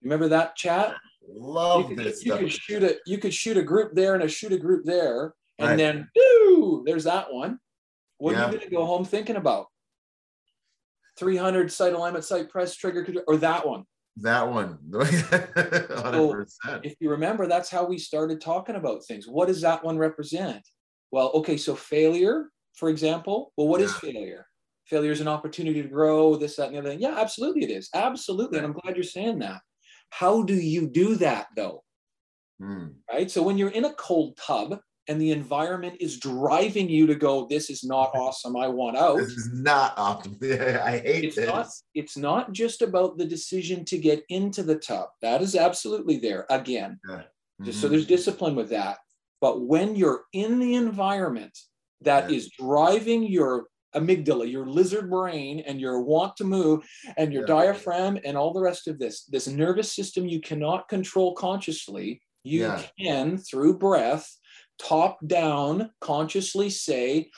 [0.02, 0.94] Remember that chat?
[1.26, 2.24] Love you could, this.
[2.24, 2.40] You stuff.
[2.40, 5.34] could shoot a you could shoot a group there and a shoot a group there,
[5.58, 5.76] and right.
[5.76, 6.08] then
[6.84, 7.58] there's that one.
[8.18, 8.44] What yeah.
[8.44, 9.66] are you gonna go home thinking about?
[11.16, 13.84] 300 sight alignment, sight press, trigger, or that one?
[14.16, 14.78] That one.
[14.90, 16.48] 100%.
[16.48, 19.26] So if you remember, that's how we started talking about things.
[19.26, 20.62] What does that one represent?
[21.10, 23.52] Well, okay, so failure, for example.
[23.56, 23.86] Well, what yeah.
[23.86, 24.46] is failure?
[24.86, 27.00] Failure is an opportunity to grow, this, that, and the other thing.
[27.00, 27.88] Yeah, absolutely it is.
[27.94, 28.58] Absolutely.
[28.58, 29.60] And I'm glad you're saying that.
[30.10, 31.82] How do you do that though?
[32.60, 32.88] Hmm.
[33.10, 33.30] Right.
[33.30, 34.78] So when you're in a cold tub
[35.08, 38.56] and the environment is driving you to go, this is not awesome.
[38.56, 39.18] I want out.
[39.18, 40.80] This is not optimal.
[40.82, 41.48] I hate it's this.
[41.48, 45.08] Not, it's not just about the decision to get into the tub.
[45.20, 46.46] That is absolutely there.
[46.48, 47.22] Again, yeah.
[47.60, 47.70] mm-hmm.
[47.72, 48.98] so there's discipline with that.
[49.40, 51.58] But when you're in the environment
[52.04, 52.36] that yeah.
[52.36, 56.86] is driving your amygdala, your lizard brain, and your want to move,
[57.16, 57.54] and your yeah.
[57.54, 59.24] diaphragm, and all the rest of this.
[59.24, 62.22] This nervous system you cannot control consciously.
[62.42, 62.82] You yeah.
[63.00, 64.30] can, through breath,
[64.78, 67.30] top down, consciously say,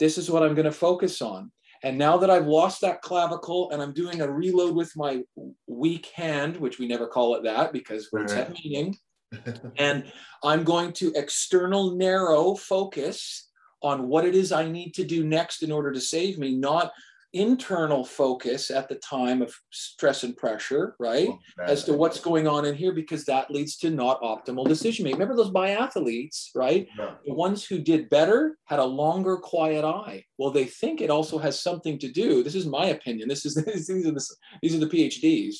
[0.00, 1.50] This is what I'm going to focus on.
[1.82, 5.22] And now that I've lost that clavicle and I'm doing a reload with my
[5.66, 8.46] weak hand, which we never call it that because words right.
[8.46, 8.96] have meaning,
[9.76, 10.10] and
[10.42, 13.50] I'm going to external narrow focus
[13.84, 16.90] on what it is I need to do next in order to save me, not
[17.34, 21.28] internal focus at the time of stress and pressure, right?
[21.28, 25.02] Oh, As to what's going on in here, because that leads to not optimal decision
[25.02, 25.18] making.
[25.18, 26.86] Remember those biathletes, right?
[26.96, 27.14] Yeah.
[27.26, 30.24] The ones who did better had a longer quiet eye.
[30.38, 32.42] Well, they think it also has something to do.
[32.42, 33.28] This is my opinion.
[33.28, 34.26] This is these are the,
[34.62, 35.56] these are the PhDs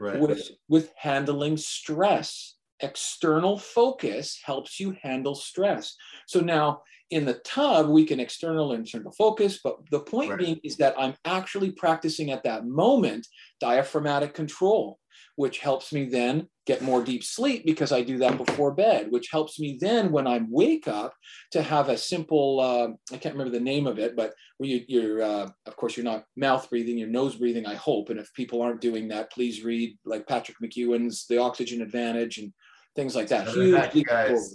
[0.00, 0.18] right.
[0.18, 2.54] with with handling stress.
[2.80, 5.94] External focus helps you handle stress.
[6.26, 10.38] So now in the tub, we can external and internal focus, but the point right.
[10.38, 13.26] being is that I'm actually practicing at that moment
[13.60, 14.98] diaphragmatic control,
[15.36, 19.28] which helps me then get more deep sleep because I do that before bed, which
[19.30, 21.14] helps me then when I wake up
[21.52, 25.00] to have a simple, uh, I can't remember the name of it, but where you,
[25.00, 28.10] are uh, of course, you're not mouth breathing, you're nose breathing, I hope.
[28.10, 32.52] And if people aren't doing that, please read like Patrick McKeown's The Oxygen Advantage and
[32.96, 33.48] things like that.
[33.48, 34.54] Huge leaps guys.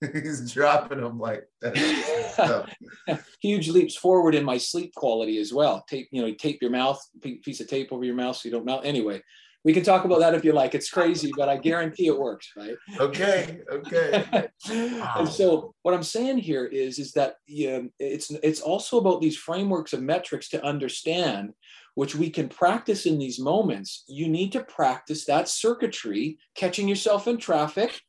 [0.12, 1.44] He's dropping them like
[3.40, 5.84] huge leaps forward in my sleep quality as well.
[5.88, 8.64] Tape, you know, tape your mouth, piece of tape over your mouth so you don't
[8.64, 8.84] melt.
[8.84, 9.22] Anyway,
[9.64, 10.74] we can talk about that if you like.
[10.74, 12.76] It's crazy, but I guarantee it works, right?
[13.00, 14.48] Okay, okay.
[14.70, 19.38] and so what I'm saying here is, is that yeah, it's it's also about these
[19.38, 21.54] frameworks of metrics to understand,
[21.94, 24.04] which we can practice in these moments.
[24.08, 28.00] You need to practice that circuitry, catching yourself in traffic,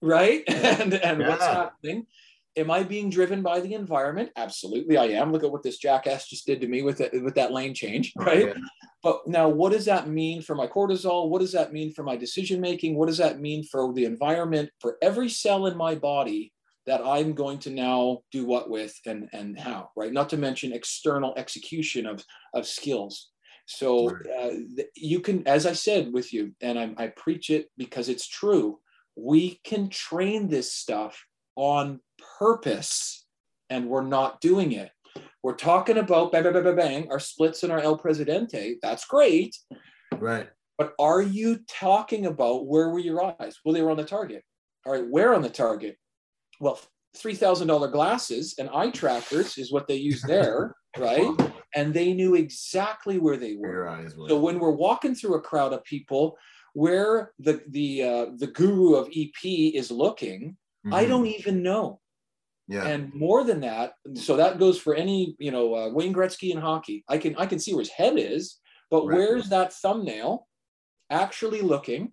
[0.00, 0.42] right?
[0.48, 1.28] and and Yeah.
[1.28, 2.06] what's happening.
[2.54, 4.30] Am I being driven by the environment?
[4.36, 5.32] Absolutely, I am.
[5.32, 8.12] Look at what this jackass just did to me with it, with that lane change,
[8.18, 8.48] oh, right?
[8.48, 8.54] Yeah.
[9.02, 11.30] But now, what does that mean for my cortisol?
[11.30, 12.94] What does that mean for my decision making?
[12.94, 14.68] What does that mean for the environment?
[14.80, 16.52] For every cell in my body
[16.86, 20.12] that I'm going to now do what with and and how, right?
[20.12, 22.24] Not to mention external execution of
[22.54, 23.30] of skills.
[23.66, 24.50] So uh,
[24.96, 28.80] you can, as I said with you, and I, I preach it because it's true.
[29.16, 31.24] We can train this stuff
[31.54, 32.00] on
[32.38, 33.26] purpose,
[33.70, 34.90] and we're not doing it.
[35.42, 38.76] We're talking about bang, bang, bang, bang, bang, our splits and our El Presidente.
[38.82, 39.56] That's great.
[40.18, 40.48] Right.
[40.78, 43.58] But are you talking about where were your eyes?
[43.64, 44.42] Well, they were on the target.
[44.84, 45.96] All right, where on the target?
[46.62, 46.78] Well,
[47.16, 51.28] $3,000 glasses and eye trackers is what they use there, right?
[51.74, 53.88] And they knew exactly where they were.
[53.88, 54.14] eyes.
[54.28, 56.38] So when we're walking through a crowd of people,
[56.74, 59.42] where the the uh, the guru of EP
[59.74, 60.56] is looking,
[60.90, 61.08] I Mhm.
[61.08, 62.00] don't even know.
[62.68, 62.84] Yeah.
[62.86, 66.58] And more than that, so that goes for any, you know, uh, Wayne Gretzky in
[66.58, 67.04] hockey.
[67.08, 69.16] I can I can see where his head is, but Right.
[69.16, 70.46] where's that thumbnail
[71.10, 72.12] actually looking?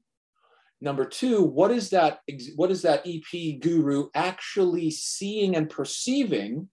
[0.81, 2.19] Number two, what is that?
[2.55, 6.69] What is that EP guru actually seeing and perceiving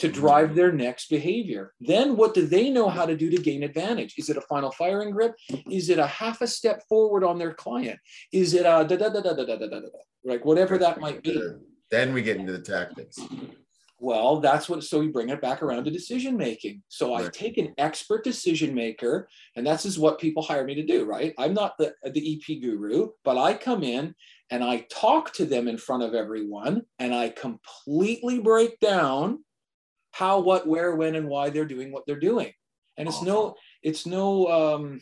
[0.00, 0.20] to mm-hmm.
[0.20, 1.72] drive their next behavior?
[1.80, 4.14] Then, what do they know how to do to gain advantage?
[4.18, 5.34] Is it a final firing grip?
[5.70, 8.00] Is it a half a step forward on their client?
[8.32, 9.88] Is it a da da da da da da da da da?
[10.24, 11.40] Like whatever that might be.
[11.90, 13.18] Then we get into the tactics.
[14.04, 16.82] Well, that's what, so we bring it back around to decision making.
[16.88, 20.84] So I take an expert decision maker, and that's is what people hire me to
[20.84, 21.32] do, right?
[21.38, 24.14] I'm not the, the EP guru, but I come in
[24.50, 29.42] and I talk to them in front of everyone and I completely break down
[30.12, 32.52] how, what, where, when, and why they're doing what they're doing.
[32.98, 35.00] And it's no, it's no, um,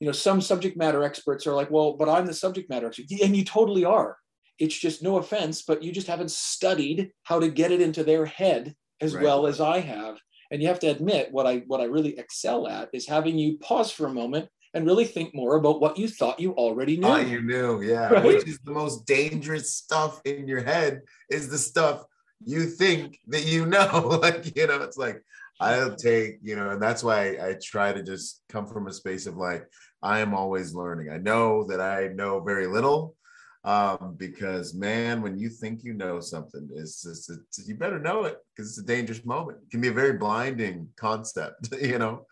[0.00, 3.04] you know, some subject matter experts are like, well, but I'm the subject matter expert.
[3.22, 4.16] And you totally are.
[4.62, 8.24] It's just no offense, but you just haven't studied how to get it into their
[8.24, 9.24] head as Right.
[9.24, 10.20] well as I have.
[10.52, 13.58] And you have to admit what I what I really excel at is having you
[13.58, 17.08] pause for a moment and really think more about what you thought you already knew.
[17.08, 18.08] Oh, you knew, yeah.
[18.08, 18.24] Right?
[18.24, 22.04] Which is the most dangerous stuff in your head is the stuff
[22.44, 24.18] you think that you know.
[24.22, 25.20] like, you know, it's like
[25.58, 29.26] I'll take, you know, and that's why I try to just come from a space
[29.26, 29.66] of like,
[30.02, 31.10] I am always learning.
[31.10, 33.16] I know that I know very little.
[33.64, 38.24] Um, because man, when you think you know something, it's just it's, you better know
[38.24, 39.58] it because it's a dangerous moment.
[39.62, 42.26] It can be a very blinding concept, you know.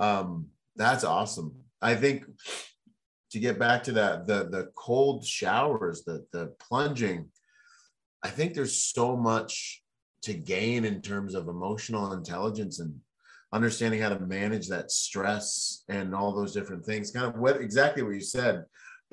[0.00, 1.54] Um, that's awesome.
[1.80, 2.24] I think
[3.30, 7.28] to get back to that, the the cold showers, the the plunging,
[8.24, 9.82] I think there's so much
[10.22, 12.98] to gain in terms of emotional intelligence and
[13.52, 17.12] understanding how to manage that stress and all those different things.
[17.12, 18.64] Kind of what exactly what you said,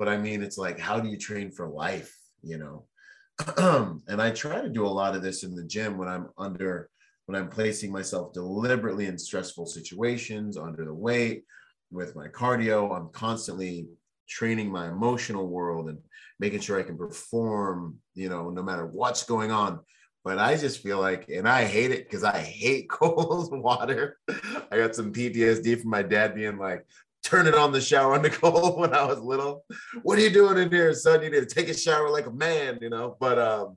[0.02, 2.12] but I mean, it's like how do you train for life?
[2.42, 6.08] You know, and I try to do a lot of this in the gym when
[6.08, 6.90] I'm under
[7.26, 11.44] when I'm placing myself deliberately in stressful situations, under the weight,
[11.92, 12.90] with my cardio.
[12.90, 13.86] I'm constantly
[14.28, 15.98] training my emotional world and
[16.40, 19.78] making sure I can perform, you know, no matter what's going on.
[20.24, 24.18] But I just feel like, and I hate it because I hate cold water.
[24.28, 26.84] I got some PTSD from my dad being like,
[27.32, 29.64] turn it on the shower on cold when I was little.
[30.02, 31.22] What are you doing in here, son?
[31.22, 33.16] You need to take a shower like a man, you know.
[33.18, 33.76] But um,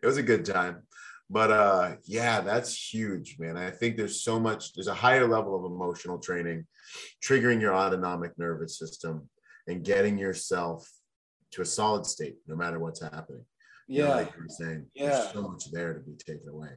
[0.00, 0.82] it was a good time.
[1.28, 3.56] But uh, yeah, that's huge, man.
[3.56, 6.66] I think there's so much, there's a higher level of emotional training,
[7.24, 9.28] triggering your autonomic nervous system
[9.66, 10.88] and getting yourself
[11.52, 13.44] to a solid state, no matter what's happening.
[13.88, 14.14] You know, yeah.
[14.14, 15.08] like you were saying, Yeah.
[15.08, 16.70] there's so much there to be taken away.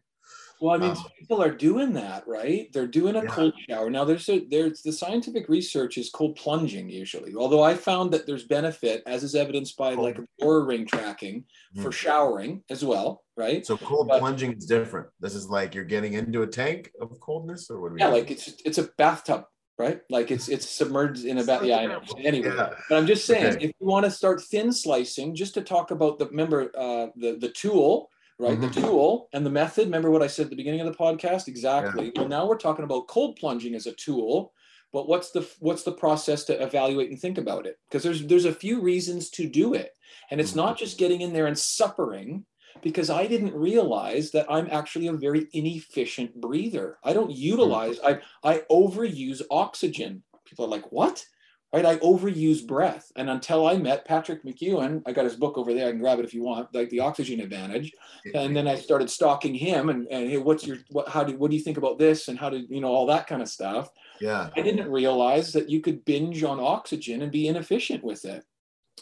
[0.60, 2.72] Well, I mean, Um, people are doing that, right?
[2.74, 3.30] They're doing a Yeah.
[3.30, 3.90] cold shower.
[3.90, 7.36] Now, there's a there's the scientific research is cold plunging usually.
[7.36, 11.46] Although I found that there's benefit, as is evidenced by like Oura ring tracking
[11.82, 11.94] for Mm.
[11.94, 13.66] showering as well, right?
[13.66, 15.08] So cold But- plunging is different.
[15.20, 17.92] This is like you're getting into a tank of coldness, or what?
[17.92, 18.22] Are we yeah, doing?
[18.22, 19.46] like it's it's a bathtub,
[19.78, 20.02] right?
[20.10, 21.64] Like it's it's submerged in a bath.
[21.64, 22.02] Yeah, I know.
[22.18, 22.74] Anyway, Yeah.
[22.90, 23.66] but I'm just saying, Okay.
[23.66, 27.34] if you want to start thin slicing, just to talk about the remember uh, the
[27.38, 28.58] the tool, right?
[28.58, 28.74] Mhm.
[28.74, 29.86] The tool and the method.
[29.86, 31.48] Remember what I said at the beginning of the podcast?
[31.48, 32.12] Exactly.
[32.16, 34.54] Well, now we're talking about cold plunging as a tool.
[34.94, 37.78] But what's the what's the process to evaluate and think about it?
[37.90, 39.92] Because there's there's a few reasons to do it,
[40.32, 40.58] and it's Mhm.
[40.58, 42.46] not just getting in there and suffering.
[42.84, 47.00] Because I didn't realize that I'm actually a very inefficient breather.
[47.04, 48.00] I don't utilize.
[48.02, 50.24] I I overuse oxygen.
[50.46, 51.26] People are like, "What?
[51.74, 51.86] Right?
[51.86, 53.12] I overuse breath.
[53.16, 55.88] And until I met Patrick McKeown, I got his book over there.
[55.88, 57.92] I can grab it if you want, like the oxygen advantage.
[58.34, 61.52] And then I started stalking him and, and hey, what's your, what, how do, what
[61.52, 62.30] do you think about this?
[62.30, 63.90] And how did, you know, all that kind of stuff.
[64.22, 64.50] Yeah.
[64.56, 68.46] I didn't realize that you could binge on oxygen and be inefficient with it.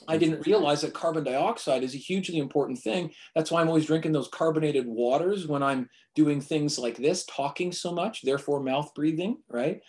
[0.07, 3.11] I didn't realize that carbon dioxide is a hugely important thing.
[3.33, 7.71] That's why I'm always drinking those carbonated waters when I'm doing things like this, talking
[7.71, 9.81] so much, therefore mouth breathing, right?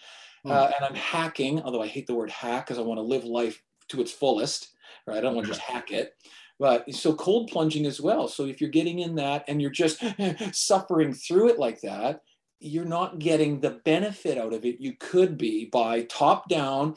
[0.46, 0.52] Hmm.
[0.52, 3.24] Uh, and I'm hacking, although I hate the word hack because I want to live
[3.24, 4.68] life to its fullest,
[5.06, 5.18] right?
[5.18, 6.14] I don't want to just hack it.
[6.58, 8.28] But so cold plunging as well.
[8.28, 10.02] So if you're getting in that and you're just
[10.52, 12.22] suffering through it like that,
[12.60, 16.94] you're not getting the benefit out of it you could be by top down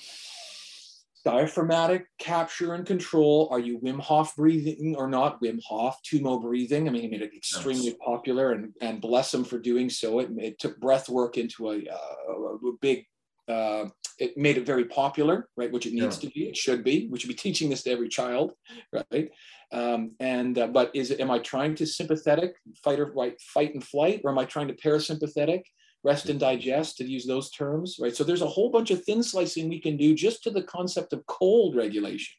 [1.25, 3.47] diaphragmatic capture and control.
[3.51, 5.99] Are you Wim Hof breathing or not Wim Hof?
[6.03, 6.87] Tummo breathing.
[6.87, 10.19] I mean, he made it extremely popular, and and bless him for doing so.
[10.19, 13.05] It, it took breath work into a, uh, a big.
[13.49, 13.89] Uh,
[14.19, 15.71] it made it very popular, right?
[15.71, 16.29] Which it needs yeah.
[16.29, 16.49] to be.
[16.49, 17.07] It should be.
[17.09, 18.53] We should be teaching this to every child,
[18.93, 19.29] right?
[19.71, 21.19] Um, and uh, but is it?
[21.19, 24.67] Am I trying to sympathetic fight or right, fight and flight, or am I trying
[24.67, 25.61] to parasympathetic?
[26.03, 28.15] rest and digest to use those terms, right?
[28.15, 31.13] So there's a whole bunch of thin slicing we can do just to the concept
[31.13, 32.35] of cold regulation.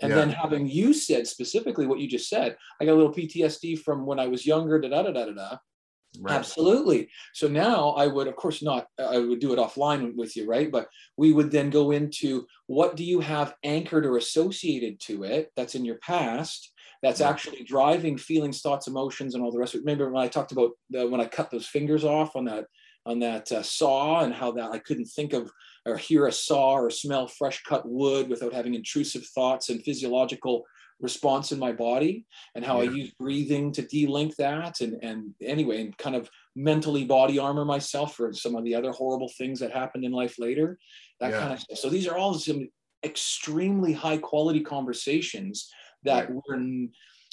[0.00, 0.16] And yeah.
[0.16, 4.04] then having you said specifically what you just said, I got a little PTSD from
[4.04, 5.56] when I was younger, da da da da da.
[6.20, 6.34] Right.
[6.34, 7.08] Absolutely.
[7.34, 10.70] So now I would, of course, not, I would do it offline with you, right?
[10.70, 15.52] But we would then go into what do you have anchored or associated to it
[15.56, 19.80] that's in your past that's actually driving feelings, thoughts, emotions, and all the rest of
[19.80, 19.84] it.
[19.84, 22.66] Remember when I talked about the, when I cut those fingers off on that
[23.04, 25.50] on that uh, saw and how that I couldn't think of
[25.86, 30.64] or hear a saw or smell fresh cut wood without having intrusive thoughts and physiological
[31.00, 32.24] response in my body
[32.54, 32.90] and how yeah.
[32.90, 37.66] I use breathing to de-link that and and anyway and kind of mentally body armor
[37.66, 40.78] myself for some of the other horrible things that happened in life later
[41.20, 41.40] that yeah.
[41.40, 42.66] kind of stuff so these are all some
[43.04, 45.70] extremely high quality conversations
[46.02, 46.40] that right.
[46.48, 46.88] we're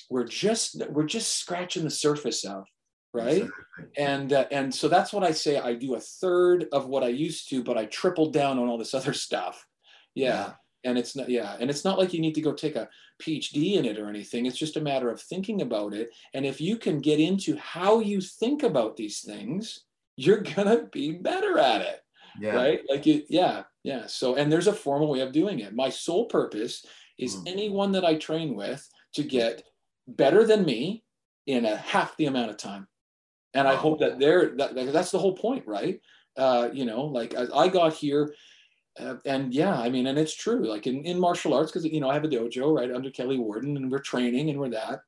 [0.09, 2.65] we're just we're just scratching the surface of
[3.13, 3.85] right exactly.
[3.97, 7.07] and uh, and so that's what i say i do a third of what i
[7.07, 9.65] used to but i tripled down on all this other stuff
[10.15, 10.27] yeah.
[10.27, 10.51] yeah.
[10.83, 12.89] and it's not yeah and it's not like you need to go take a
[13.21, 16.59] phd in it or anything it's just a matter of thinking about it and if
[16.59, 19.81] you can get into how you think about these things
[20.17, 21.99] you're gonna be better at it
[22.39, 22.55] yeah.
[22.55, 25.89] right like you yeah yeah so and there's a formal way of doing it my
[25.89, 26.85] sole purpose
[27.19, 27.43] is mm.
[27.47, 29.63] anyone that i train with to get
[30.07, 31.03] better than me
[31.45, 32.87] in a half the amount of time
[33.53, 35.99] and I hope that they're that, that's the whole point, right?
[36.35, 38.33] Uh, you know, like as I got here,
[38.99, 40.67] uh, and yeah, I mean, and it's true.
[40.67, 43.37] Like in, in martial arts, because you know I have a dojo right under Kelly
[43.37, 45.01] Worden and we're training and we're that,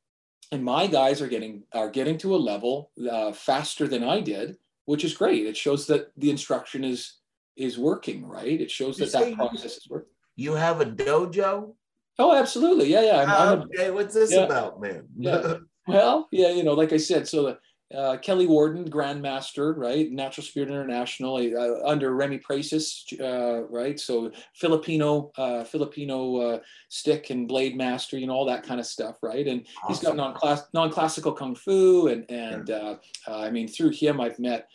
[0.51, 4.57] and my guys are getting are getting to a level uh, faster than I did,
[4.85, 5.45] which is great.
[5.45, 7.17] It shows that the instruction is
[7.55, 8.61] is working, right?
[8.61, 10.09] It shows that that process is working.
[10.35, 11.73] You have a dojo?
[12.19, 12.91] Oh, absolutely.
[12.91, 13.21] Yeah, yeah.
[13.21, 15.07] I'm, I'm a, okay, what's this yeah, about, man?
[15.17, 15.55] yeah.
[15.87, 17.59] Well, yeah, you know, like I said, so the
[17.93, 20.11] uh, Kelly Worden, Grandmaster, right?
[20.11, 23.99] Natural Spirit International uh, under Remy Presas, uh, right?
[23.99, 26.59] So Filipino, uh, Filipino uh,
[26.89, 29.47] stick and blade master, you know, all that kind of stuff, right?
[29.47, 29.87] And awesome.
[29.87, 32.95] he's got non-class, non-classical kung fu, and and uh,
[33.27, 34.67] I mean through him I've met.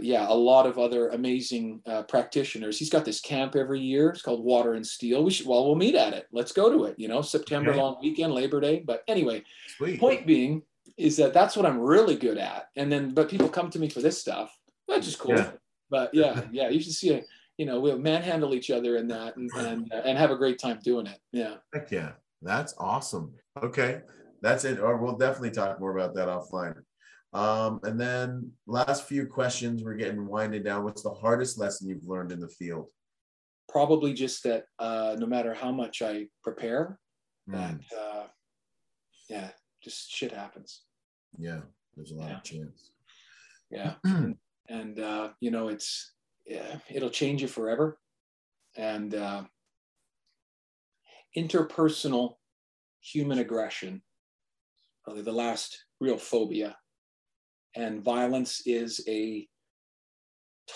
[0.00, 2.78] yeah, a lot of other amazing practitioners.
[2.78, 4.10] He's got this camp every year.
[4.10, 5.22] It's called Water and Steel.
[5.22, 6.26] We should, well, we'll meet at it.
[6.32, 6.98] Let's go to it.
[6.98, 7.80] You know, September okay.
[7.80, 8.82] long weekend, Labor Day.
[8.84, 9.44] But anyway,
[9.76, 10.00] Sweet.
[10.00, 10.62] point being,
[10.98, 12.66] is that that's what I'm really good at.
[12.76, 14.54] And then, but people come to me for this stuff,
[14.86, 15.36] which is cool.
[15.36, 15.50] Yeah.
[15.90, 17.22] But yeah, yeah, you should see a,
[17.56, 20.58] you know, we'll manhandle each other in that and and, uh, and have a great
[20.58, 21.18] time doing it.
[21.32, 21.54] Yeah.
[21.72, 23.32] Heck yeah, that's awesome.
[23.62, 24.02] Okay,
[24.42, 24.80] that's it.
[24.80, 26.74] Or we'll definitely talk more about that offline.
[27.32, 30.84] Um, and then last few questions, we're getting winded down.
[30.84, 32.86] What's the hardest lesson you've learned in the field?
[33.68, 36.98] Probably just that uh, no matter how much I prepare,
[37.48, 37.54] mm.
[37.54, 38.26] that uh,
[39.28, 39.48] yeah,
[39.82, 40.82] just shit happens.
[41.36, 41.60] Yeah,
[41.96, 42.36] there's a lot yeah.
[42.36, 42.90] of chance.
[43.70, 43.94] Yeah,
[44.68, 46.14] and, uh, you know it's
[46.46, 47.98] yeah, it'll change you forever,
[48.76, 49.44] and uh,
[51.36, 52.36] interpersonal
[53.00, 54.02] human aggression,
[55.04, 56.76] probably the last real phobia,
[57.76, 59.46] and violence is a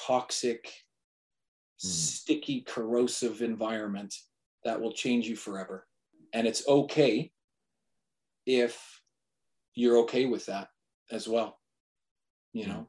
[0.06, 1.88] toxic, mm.
[1.88, 4.14] sticky, corrosive environment
[4.64, 5.86] that will change you forever,
[6.34, 7.32] and it's okay
[8.44, 9.01] if
[9.74, 10.68] you're okay with that
[11.10, 11.58] as well
[12.52, 12.88] you know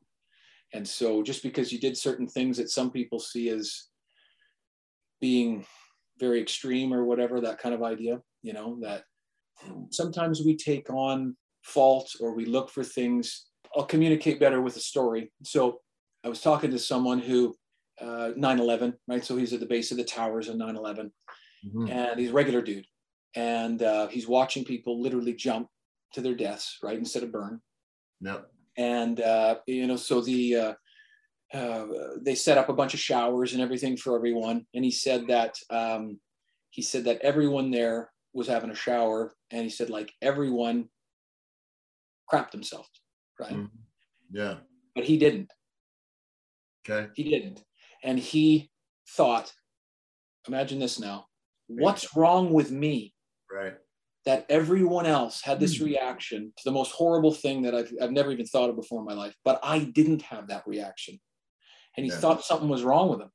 [0.73, 3.87] and so just because you did certain things that some people see as
[5.21, 5.65] being
[6.19, 9.03] very extreme or whatever that kind of idea you know that
[9.91, 14.81] sometimes we take on fault or we look for things i'll communicate better with a
[14.81, 15.79] story so
[16.23, 17.55] i was talking to someone who
[18.01, 19.23] uh, 9/11, right?
[19.23, 21.11] So he's at the base of the towers in 9/11,
[21.65, 21.89] mm-hmm.
[21.89, 22.85] and he's a regular dude,
[23.35, 25.67] and uh, he's watching people literally jump
[26.13, 27.61] to their deaths, right, instead of burn.
[28.21, 28.47] Yep.
[28.77, 30.73] And uh, you know, so the uh,
[31.53, 31.85] uh,
[32.21, 35.55] they set up a bunch of showers and everything for everyone, and he said that
[35.69, 36.19] um,
[36.71, 40.89] he said that everyone there was having a shower, and he said like everyone
[42.31, 42.89] crapped themselves,
[43.39, 43.51] right?
[43.51, 43.65] Mm-hmm.
[44.31, 44.55] Yeah.
[44.95, 45.51] But he didn't.
[46.87, 47.09] Okay.
[47.15, 47.63] He didn't.
[48.03, 48.71] And he
[49.09, 49.53] thought,
[50.47, 51.27] imagine this now.
[51.67, 53.13] What's wrong with me?
[53.51, 53.75] Right.
[54.25, 55.85] That everyone else had this mm.
[55.85, 59.05] reaction to the most horrible thing that I've, I've never even thought of before in
[59.05, 61.19] my life, but I didn't have that reaction.
[61.97, 62.19] And he yeah.
[62.19, 63.29] thought something was wrong with him.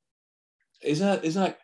[0.81, 1.59] Isn't that, isn't that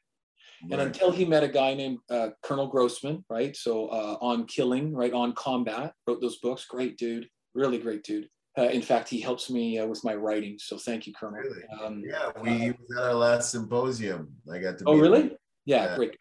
[0.72, 3.56] and until he met a guy named uh, Colonel Grossman, right?
[3.56, 5.14] So uh, on killing, right?
[5.14, 6.66] On combat, wrote those books.
[6.66, 8.30] Great dude, really great dude.
[8.58, 10.58] Uh, in fact, he helps me uh, with my writing.
[10.60, 11.40] So thank you, Colonel.
[11.40, 11.64] Really?
[11.84, 14.30] Um, yeah, we uh, was at our last symposium.
[14.52, 14.86] I got to.
[14.88, 15.36] Oh, really?
[15.66, 16.18] Yeah, yeah, great.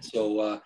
[0.00, 0.58] So, uh,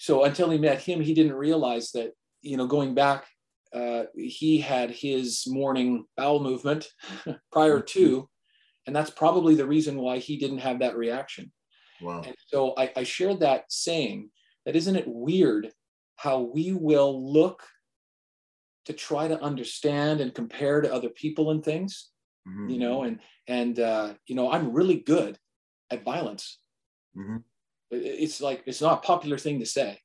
[0.00, 3.26] so until he met him, he didn't realize that you know going back,
[3.74, 6.88] uh, he had his morning bowel movement
[7.52, 7.98] prior mm-hmm.
[8.00, 8.28] to,
[8.86, 11.52] and that's probably the reason why he didn't have that reaction.
[12.00, 12.22] Wow.
[12.24, 14.30] And so I, I shared that saying
[14.64, 15.70] that isn't it weird
[16.16, 17.62] how we will look
[18.86, 22.10] to try to understand and compare to other people and things
[22.48, 22.68] mm-hmm.
[22.68, 25.38] you know and and uh, you know i'm really good
[25.90, 26.58] at violence
[27.16, 27.36] mm-hmm.
[27.90, 29.98] It's like it's not a popular thing to say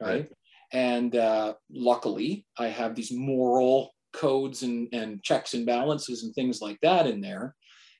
[0.00, 0.28] right, right.
[0.72, 6.60] and uh, luckily i have these moral codes and and checks and balances and things
[6.60, 7.54] like that in there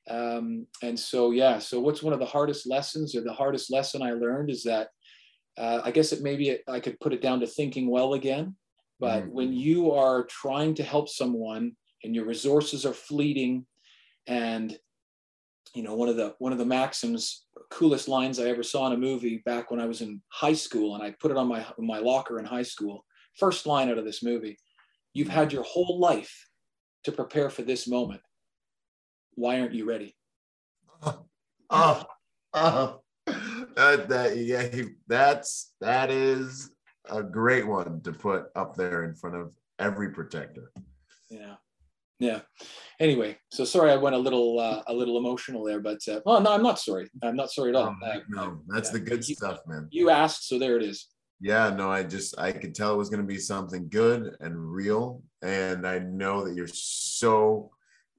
[0.09, 4.03] um, and so yeah so what's one of the hardest lessons or the hardest lesson
[4.03, 4.89] i learned is that
[5.59, 8.55] uh, i guess it maybe i could put it down to thinking well again
[8.99, 9.33] but mm-hmm.
[9.33, 11.73] when you are trying to help someone
[12.03, 13.67] and your resources are fleeting
[14.27, 14.79] and
[15.77, 18.95] you know one of the one of the maxims coolest lines i ever saw in
[18.95, 21.65] a movie back when i was in high school and i put it on my
[21.79, 23.05] my locker in high school
[23.37, 24.57] first line out of this movie
[25.13, 26.49] you've had your whole life
[27.05, 28.21] to prepare for this moment
[29.35, 30.17] why aren't you ready
[31.03, 31.27] oh,
[31.71, 32.05] oh,
[32.55, 33.01] oh.
[33.77, 34.69] That, that yeah
[35.07, 36.71] that's that is
[37.11, 40.73] a great one to put up there in front of every protector.
[41.29, 41.57] Yeah.
[42.19, 42.41] Yeah.
[42.99, 46.41] Anyway, so sorry I went a little uh, a little emotional there, but uh, well,
[46.41, 47.11] no, I'm not sorry.
[47.23, 47.95] I'm not sorry at all.
[48.03, 48.93] Oh, no, that's yeah.
[48.95, 49.89] the good you, stuff, man.
[49.91, 51.09] You asked, so there it is.
[51.41, 54.57] Yeah, no, I just I could tell it was going to be something good and
[54.57, 57.71] real, and I know that you're so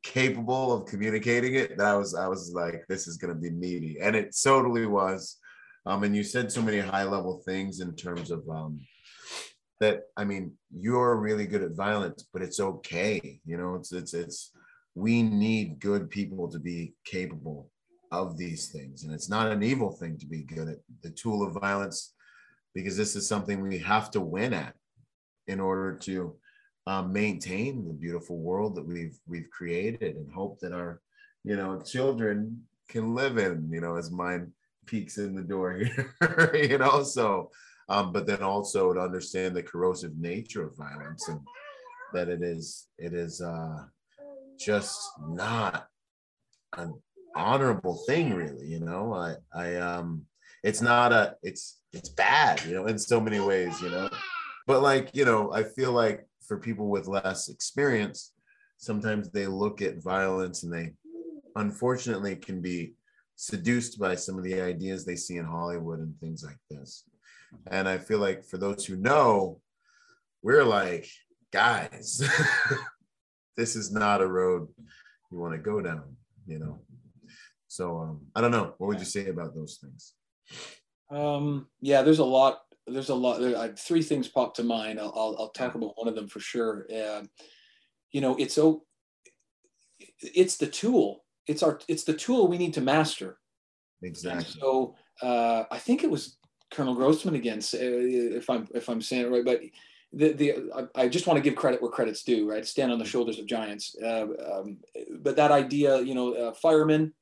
[0.04, 1.78] capable of communicating it.
[1.78, 4.86] That I was I was like, this is going to be meaty, and it totally
[4.86, 5.38] was.
[5.88, 8.82] Um, and you said so many high level things in terms of um,
[9.80, 10.04] that.
[10.16, 13.40] I mean, you're really good at violence, but it's okay.
[13.46, 14.52] You know, it's it's it's.
[14.96, 17.70] We need good people to be capable
[18.12, 21.46] of these things, and it's not an evil thing to be good at the tool
[21.46, 22.14] of violence,
[22.74, 24.74] because this is something we have to win at
[25.48, 26.36] in order to
[26.88, 31.02] um, maintain the beautiful world that we've we've created, and hope that our
[31.44, 33.70] you know children can live in.
[33.72, 34.54] You know, as mine
[34.86, 37.04] peeks in the door here, you know.
[37.04, 37.52] So,
[37.90, 41.40] um, but then also to understand the corrosive nature of violence and
[42.14, 43.84] that it is it is uh,
[44.58, 45.88] just not
[46.78, 46.94] an
[47.36, 48.68] honorable thing, really.
[48.68, 50.26] You know, I I um,
[50.64, 54.10] it's not a it's it's bad, you know, in so many ways, you know.
[54.66, 58.34] But like you know, I feel like for people with less experience,
[58.78, 60.94] sometimes they look at violence and they
[61.56, 62.94] unfortunately can be
[63.36, 67.04] seduced by some of the ideas they see in Hollywood and things like this.
[67.68, 69.60] And I feel like for those who know,
[70.42, 71.10] we're like,
[71.52, 72.22] guys,
[73.58, 74.68] this is not a road
[75.32, 76.16] you want to go down,
[76.46, 76.80] you know.
[77.68, 78.74] So um, I don't know.
[78.78, 80.14] What would you say about those things?
[81.10, 82.62] Um, yeah, there's a lot.
[82.86, 83.40] There's a lot.
[83.40, 85.00] There, three things pop to mind.
[85.00, 86.88] I'll, I'll, I'll talk about one of them for sure.
[86.94, 87.24] Uh,
[88.12, 88.84] you know, it's so
[90.22, 93.40] it's the tool it's our it's the tool we need to master.
[94.04, 94.38] Exactly.
[94.38, 96.37] And so uh, I think it was
[96.72, 99.62] Colonel Grossman again, if I'm if I'm saying it right, but
[100.14, 102.66] the the I, just want to give credit where credit's due, right?
[102.66, 103.96] Stand on the shoulders of giants.
[104.02, 104.78] Uh, um,
[105.20, 107.14] but that idea, you know, uh, firemen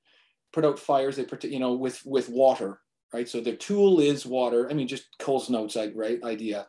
[0.54, 1.16] put out fires.
[1.16, 2.82] They put you know with with water,
[3.14, 3.28] right?
[3.28, 4.70] So their tool is water.
[4.70, 6.24] I mean, just Coles Notes, right?
[6.24, 6.68] Idea.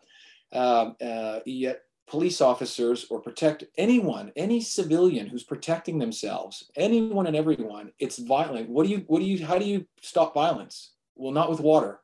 [0.53, 7.37] Um, uh, yet police officers or protect anyone, any civilian who's protecting themselves, anyone and
[7.37, 8.69] everyone, it's violent.
[8.69, 10.93] What do you, what do you, how do you stop violence?
[11.17, 12.01] Well, not with water.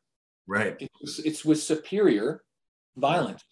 [0.47, 0.77] Right.
[1.01, 2.45] It's, it's with superior
[2.97, 3.43] violence.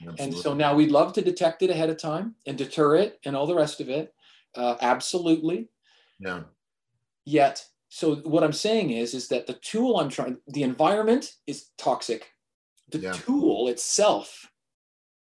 [0.00, 0.24] Absolutely.
[0.24, 3.34] And so now we'd love to detect it ahead of time and deter it and
[3.36, 4.14] all the rest of it.
[4.54, 5.68] Uh, absolutely.
[6.20, 6.42] Yeah.
[7.24, 11.70] Yet so what I'm saying is, is that the tool I'm trying, the environment is
[11.78, 12.30] toxic.
[12.90, 13.12] The Yeah.
[13.12, 14.50] tool itself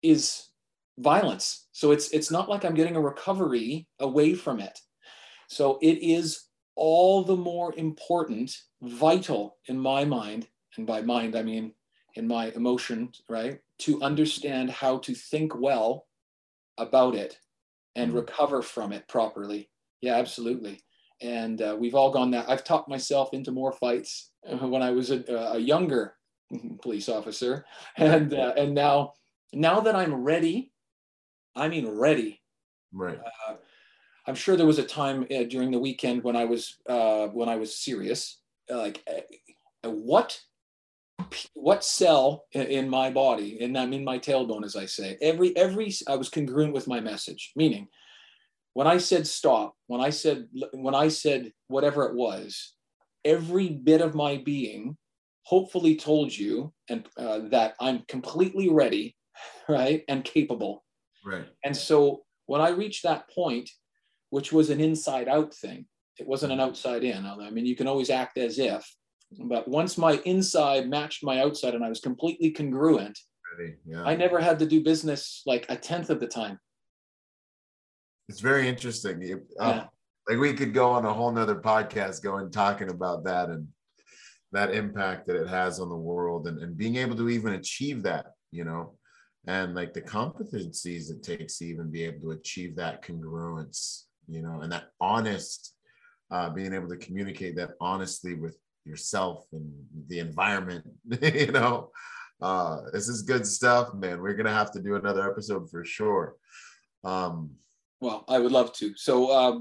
[0.03, 0.49] is
[0.99, 1.69] violence.
[1.73, 4.79] So it's it's not like I'm getting a recovery away from it.
[5.49, 11.43] So it is all the more important, vital in my mind, and by mind I
[11.43, 11.75] mean
[12.15, 13.61] in my emotion, right?
[13.81, 16.09] To understand how to think well
[16.79, 17.39] about it
[17.97, 18.15] and Mhm.
[18.15, 19.71] recover from it properly.
[20.01, 20.81] Yeah, absolutely.
[21.21, 22.49] And uh, we've all gone that.
[22.49, 25.25] I've talked myself into more fights uh, when I was a,
[25.55, 26.17] a younger
[26.83, 29.15] police officer, and uh, and now
[29.53, 30.73] now that I'm ready,
[31.57, 32.43] I mean ready.
[32.93, 33.19] Right.
[33.49, 33.57] Uh,
[34.27, 37.49] I'm sure there was a time uh, during the weekend when I was uh, when
[37.49, 38.41] I was serious.
[38.71, 39.03] Like,
[39.85, 40.41] uh, what
[41.55, 45.93] what cell in my body, and I'm in my tailbone, as I say, every every
[46.09, 47.53] I was congruent with my message.
[47.57, 47.89] Meaning,
[48.75, 52.75] when I said stop, when I said when I said whatever it was,
[53.25, 54.97] every bit of my being
[55.45, 59.17] hopefully told you and uh, that I'm completely ready,
[59.69, 60.85] right, and capable.
[61.25, 61.47] Right.
[61.65, 63.71] And so when I reached that point,
[64.31, 65.87] which was an inside out thing,
[66.19, 67.27] it wasn't an outside in.
[67.27, 68.85] I mean, you can always act as if,
[69.39, 73.19] but once my inside matched my outside and I was completely congruent,
[73.87, 74.03] Yeah.
[74.05, 76.59] I never had to do business like a tenth of the time.
[78.29, 79.23] It's very interesting.
[79.23, 79.87] You- uh, Yeah.
[80.29, 83.69] Like we could go on a whole nother podcast going talking about that and
[84.53, 88.03] that impact that it has on the world and, and being able to even achieve
[88.05, 88.97] that, you know,
[89.47, 94.41] and like the competencies it takes to even be able to achieve that congruence, you
[94.41, 95.75] know, and that honest,
[96.31, 99.73] uh, being able to communicate that honestly with yourself and
[100.09, 100.85] the environment,
[101.23, 101.91] you know.
[102.41, 104.21] Uh, this is good stuff, man.
[104.21, 106.37] We're gonna have to do another episode for sure.
[107.05, 107.51] Um,
[108.01, 108.93] Well, I would love to.
[108.97, 109.59] So uh,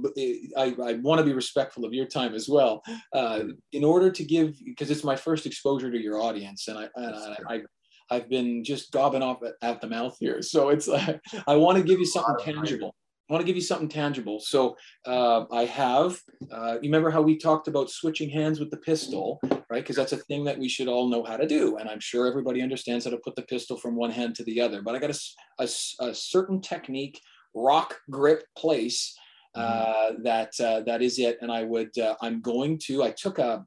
[0.57, 2.81] I, I want to be respectful of your time as well.
[3.13, 6.89] Uh, in order to give, because it's my first exposure to your audience, and I,
[6.95, 7.61] and I, I
[8.09, 10.41] I've been just gobbing off at, at the mouth here.
[10.41, 12.95] So it's like I want to give you something tangible.
[13.29, 14.39] I want to give you something tangible.
[14.39, 14.75] So
[15.05, 16.19] uh, I have.
[16.51, 19.39] Uh, you remember how we talked about switching hands with the pistol,
[19.69, 19.81] right?
[19.81, 22.27] Because that's a thing that we should all know how to do, and I'm sure
[22.27, 24.81] everybody understands how to put the pistol from one hand to the other.
[24.81, 25.17] But I got
[25.59, 25.67] a
[25.99, 27.21] a certain technique
[27.53, 29.15] rock grip place
[29.55, 33.37] uh, that uh, that is it and i would uh, i'm going to i took
[33.37, 33.63] a,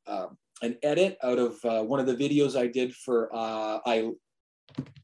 [0.62, 4.11] an edit out of uh, one of the videos i did for uh, I,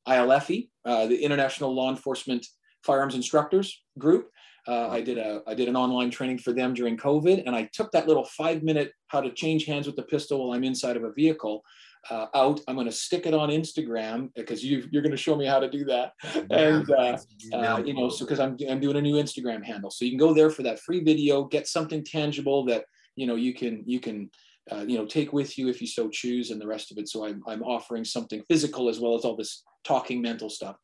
[0.09, 2.45] ILFE, uh, the international law enforcement
[2.83, 4.29] firearms instructors group
[4.69, 7.69] uh, i did a i did an online training for them during covid and i
[7.73, 10.97] took that little five minute how to change hands with the pistol while i'm inside
[10.97, 11.63] of a vehicle
[12.11, 15.37] uh, out i'm going to stick it on instagram because you, you're going to show
[15.37, 16.13] me how to do that
[16.51, 17.17] and uh,
[17.53, 20.19] uh, you know, so because I'm I'm doing a new Instagram handle, so you can
[20.19, 22.85] go there for that free video, get something tangible that
[23.17, 24.31] you know you can you can
[24.71, 27.09] uh, you know take with you if you so choose, and the rest of it.
[27.09, 30.77] So I'm I'm offering something physical as well as all this talking mental stuff.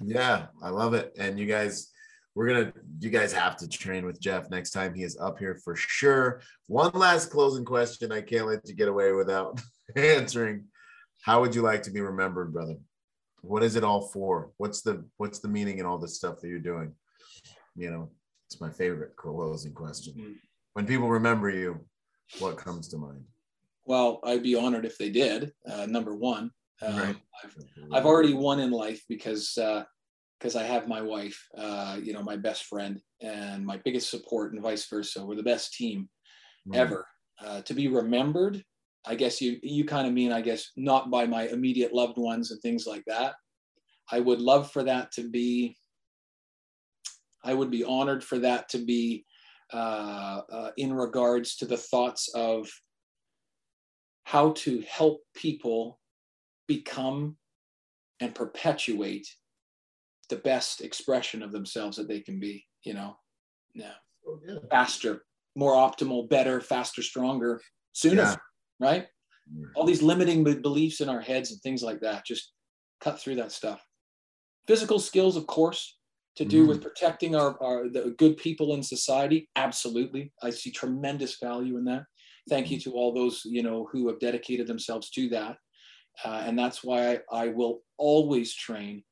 [0.00, 1.14] Yeah, I love it.
[1.18, 1.90] And you guys,
[2.36, 5.58] we're gonna you guys have to train with Jeff next time he is up here
[5.64, 6.42] for sure.
[6.66, 9.58] One last closing question I can't let you get away without
[9.96, 10.66] answering.
[11.22, 12.76] How would you like to be remembered, brother?
[13.40, 14.50] What is it all for?
[14.58, 16.92] What's the what's the meaning in all this stuff that you're doing?
[17.74, 18.10] You know,
[18.48, 20.14] it's my favorite closing question.
[20.18, 20.34] Mm.
[20.74, 21.80] When people remember you,
[22.38, 23.24] what comes to mind?
[23.86, 25.52] Well, I'd be honored if they did.
[25.66, 26.50] Uh, number one,
[26.82, 27.16] um, Right.
[27.42, 27.56] I've
[27.92, 29.56] I've already won in life because
[30.38, 34.52] because I have my wife, uh, you know, my best friend and my biggest support,
[34.52, 35.24] and vice versa.
[35.24, 36.08] We're the best team
[36.66, 36.74] Mm.
[36.74, 37.06] ever.
[37.40, 38.64] Uh, to be remembered,
[39.04, 42.50] I guess you you kind of mean, I guess, not by my immediate loved ones
[42.50, 43.34] and things like that.
[44.10, 45.76] I would love for that to be.
[47.44, 49.24] I would be honored for that to be
[49.72, 52.68] uh, uh, in regards to the thoughts of
[54.24, 56.00] how to help people
[56.66, 57.36] become
[58.18, 59.28] and perpetuate
[60.28, 62.64] the best expression of themselves that they can be.
[62.82, 63.16] You know,
[63.74, 63.94] yeah,
[64.26, 64.58] Oh, yeah.
[64.70, 65.24] faster,
[65.56, 67.60] more optimal, better, faster, stronger,
[67.92, 68.36] sooner, Yeah.
[68.80, 69.06] right?
[69.74, 72.52] all these limiting beliefs in our heads and things like that just
[73.00, 73.86] cut through that stuff
[74.66, 75.98] physical skills of course
[76.34, 76.68] to do Mhm.
[76.68, 81.84] with protecting our, our the good people in society absolutely i see tremendous value in
[81.84, 82.04] that
[82.48, 85.58] thank you to all those you know who have dedicated themselves to that
[86.24, 89.04] uh, and that's why I, I will always train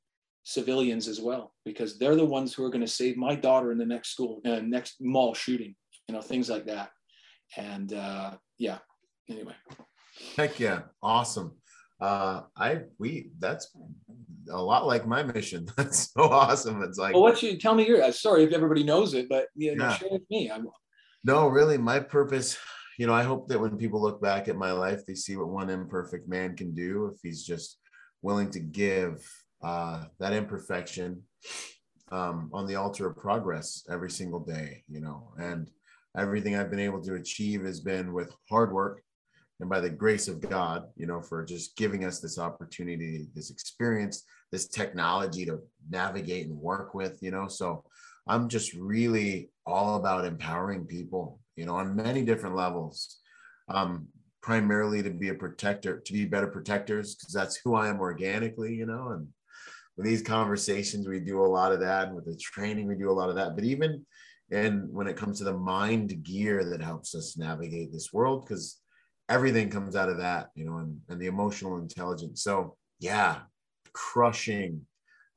[0.44, 3.78] civilians as well because they're the ones who are going to save my daughter in
[3.78, 5.74] the next school uh, next mall shooting
[6.08, 6.90] you know things like that
[7.56, 8.78] and uh, yeah
[9.28, 9.54] anyway
[10.36, 11.56] Heck yeah, awesome.
[12.00, 13.70] Uh, I we that's
[14.50, 15.66] a lot like my mission.
[15.76, 16.82] That's so awesome.
[16.82, 18.02] It's like Well, what you tell me your?
[18.02, 19.96] uh, Sorry if everybody knows it, but you know, Yeah.
[19.96, 20.50] share with me.
[20.50, 20.68] I'm,
[21.24, 22.58] no, really, my purpose
[22.98, 25.48] you know, I hope that when people look back at my life, they see what
[25.48, 27.78] one imperfect man can do if he's just
[28.22, 29.26] willing to give
[29.64, 31.22] uh, that imperfection
[32.12, 35.70] um, on the altar of progress every single day, you know, and
[36.16, 39.02] everything I've been able to achieve has been with hard work
[39.60, 43.50] and by the grace of God, you know, for just giving us this opportunity, this
[43.50, 47.48] experience, this technology to navigate and work with, you know.
[47.48, 47.84] So
[48.26, 53.18] I'm just really all about empowering people, you know, on many different levels.
[53.68, 54.08] Um,
[54.42, 58.74] primarily to be a protector, to be better protectors, because that's who I am organically,
[58.74, 59.12] you know.
[59.12, 59.28] And
[59.96, 62.08] with these conversations, we do a lot of that.
[62.08, 63.54] And with the training, we do a lot of that.
[63.54, 64.04] But even
[64.50, 68.80] and when it comes to the mind gear that helps us navigate this world, because
[69.28, 72.42] everything comes out of that, you know, and, and the emotional intelligence.
[72.42, 73.40] So yeah,
[73.92, 74.82] crushing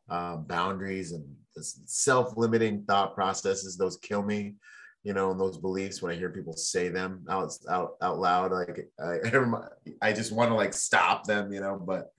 [0.09, 1.25] uh, boundaries and
[1.55, 4.55] self-limiting thought processes, those kill me,
[5.03, 8.51] you know, and those beliefs when I hear people say them out out out loud,
[8.51, 9.19] like I,
[10.09, 12.11] I just want to like stop them, you know, but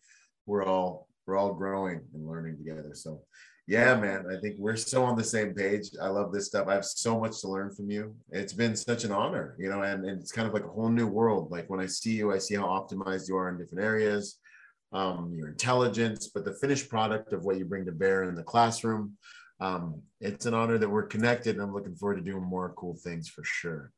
[0.46, 2.92] we're all we're all growing and learning together.
[2.94, 3.20] So
[3.66, 5.90] yeah, man, I think we're so on the same page.
[6.02, 6.68] I love this stuff.
[6.68, 8.16] I have so much to learn from you.
[8.30, 10.88] It's been such an honor, you know, and, and it's kind of like a whole
[10.88, 11.50] new world.
[11.50, 14.38] Like when I see you, I see how optimized you are in different areas,
[14.94, 18.42] um, your intelligence, but the finished product of what you bring to bear in the
[18.42, 19.18] classroom.
[19.60, 22.96] Um, it's an honor that we're connected, and I'm looking forward to doing more cool
[23.04, 23.92] things for sure.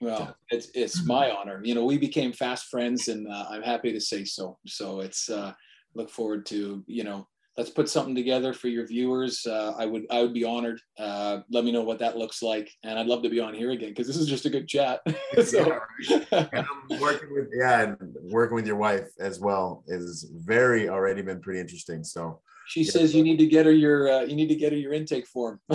[0.00, 1.62] Well, it's it's my honor.
[1.64, 4.58] You know, we became fast friends, and uh, I'm happy to say so.
[4.66, 5.54] So it's uh,
[5.94, 7.26] look forward to you know
[7.56, 9.46] let's put something together for your viewers.
[9.46, 10.80] Uh, I would I would be honored.
[10.98, 13.70] Uh, let me know what that looks like, and I'd love to be on here
[13.70, 15.00] again because this is just a good chat.
[15.44, 15.78] so.
[16.08, 20.88] yeah, and I'm working with yeah, and working with your wife as well is very
[20.88, 22.04] already been pretty interesting.
[22.04, 22.90] So she yeah.
[22.90, 25.26] says you need to get her your uh, you need to get her your intake
[25.26, 25.60] form.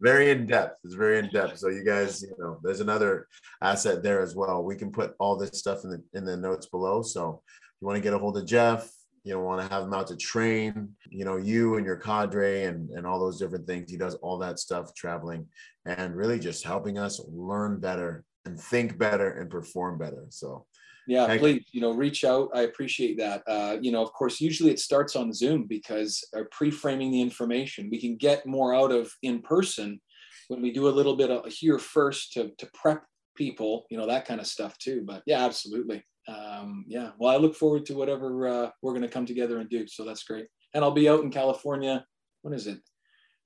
[0.00, 0.78] very in depth.
[0.84, 1.58] It's very in depth.
[1.58, 3.26] So you guys, you know, there's another
[3.60, 4.62] asset there as well.
[4.62, 7.02] We can put all this stuff in the in the notes below.
[7.02, 7.42] So
[7.80, 8.90] you want to get a hold of Jeff,
[9.24, 12.64] you know, want to have him out to train, you know, you and your cadre
[12.64, 13.90] and, and all those different things.
[13.90, 15.46] He does all that stuff traveling
[15.86, 20.26] and really just helping us learn better and think better and perform better.
[20.30, 20.66] So,
[21.06, 22.50] yeah, please, you know, reach out.
[22.54, 23.42] I appreciate that.
[23.46, 27.90] Uh, you know, of course, usually it starts on Zoom because uh, pre-framing the information,
[27.90, 30.00] we can get more out of in person
[30.48, 33.04] when we do a little bit of here first to, to prep
[33.34, 35.02] people, you know, that kind of stuff too.
[35.04, 39.08] But yeah, absolutely um, yeah, well, I look forward to whatever uh, we're going to
[39.08, 39.86] come together and do.
[39.86, 40.46] So that's great.
[40.74, 42.04] And I'll be out in California.
[42.42, 42.78] When is it?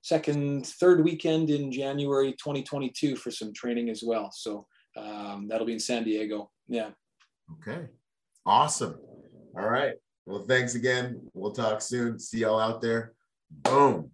[0.01, 4.29] Second, third weekend in January 2022 for some training as well.
[4.31, 6.51] So um, that'll be in San Diego.
[6.67, 6.89] Yeah.
[7.53, 7.87] Okay.
[8.45, 8.99] Awesome.
[9.57, 9.93] All right.
[10.25, 11.21] Well, thanks again.
[11.33, 12.19] We'll talk soon.
[12.19, 13.13] See y'all out there.
[13.49, 14.11] Boom.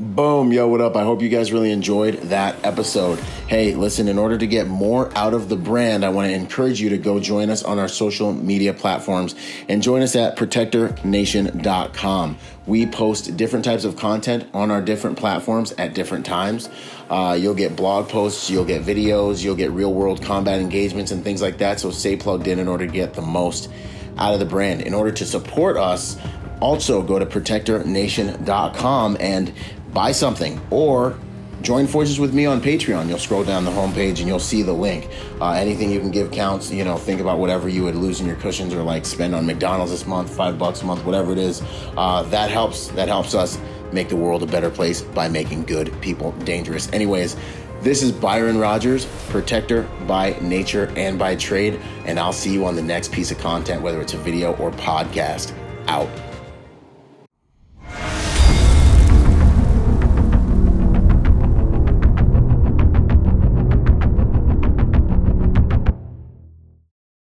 [0.00, 0.96] Boom, yo, what up?
[0.96, 3.18] I hope you guys really enjoyed that episode.
[3.48, 6.80] Hey, listen, in order to get more out of the brand, I want to encourage
[6.80, 9.34] you to go join us on our social media platforms
[9.68, 12.38] and join us at protectornation.com.
[12.64, 16.70] We post different types of content on our different platforms at different times.
[17.10, 21.22] Uh, you'll get blog posts, you'll get videos, you'll get real world combat engagements and
[21.22, 21.78] things like that.
[21.78, 23.70] So stay plugged in in order to get the most
[24.16, 24.80] out of the brand.
[24.80, 26.16] In order to support us,
[26.60, 29.52] also go to protectornation.com and
[29.92, 31.18] buy something or
[31.62, 33.08] join forces with me on Patreon.
[33.08, 35.08] You'll scroll down the homepage and you'll see the link.
[35.40, 36.70] Uh, anything you can give counts.
[36.70, 39.46] You know, think about whatever you would lose in your cushions or like spend on
[39.46, 41.62] McDonald's this month, five bucks a month, whatever it is.
[41.96, 42.88] Uh, that helps.
[42.88, 43.58] That helps us
[43.92, 46.90] make the world a better place by making good people dangerous.
[46.92, 47.36] Anyways.
[47.82, 52.76] This is Byron Rodgers, protector by nature and by trade, and I'll see you on
[52.76, 55.54] the next piece of content, whether it's a video or podcast.
[55.86, 56.10] Out.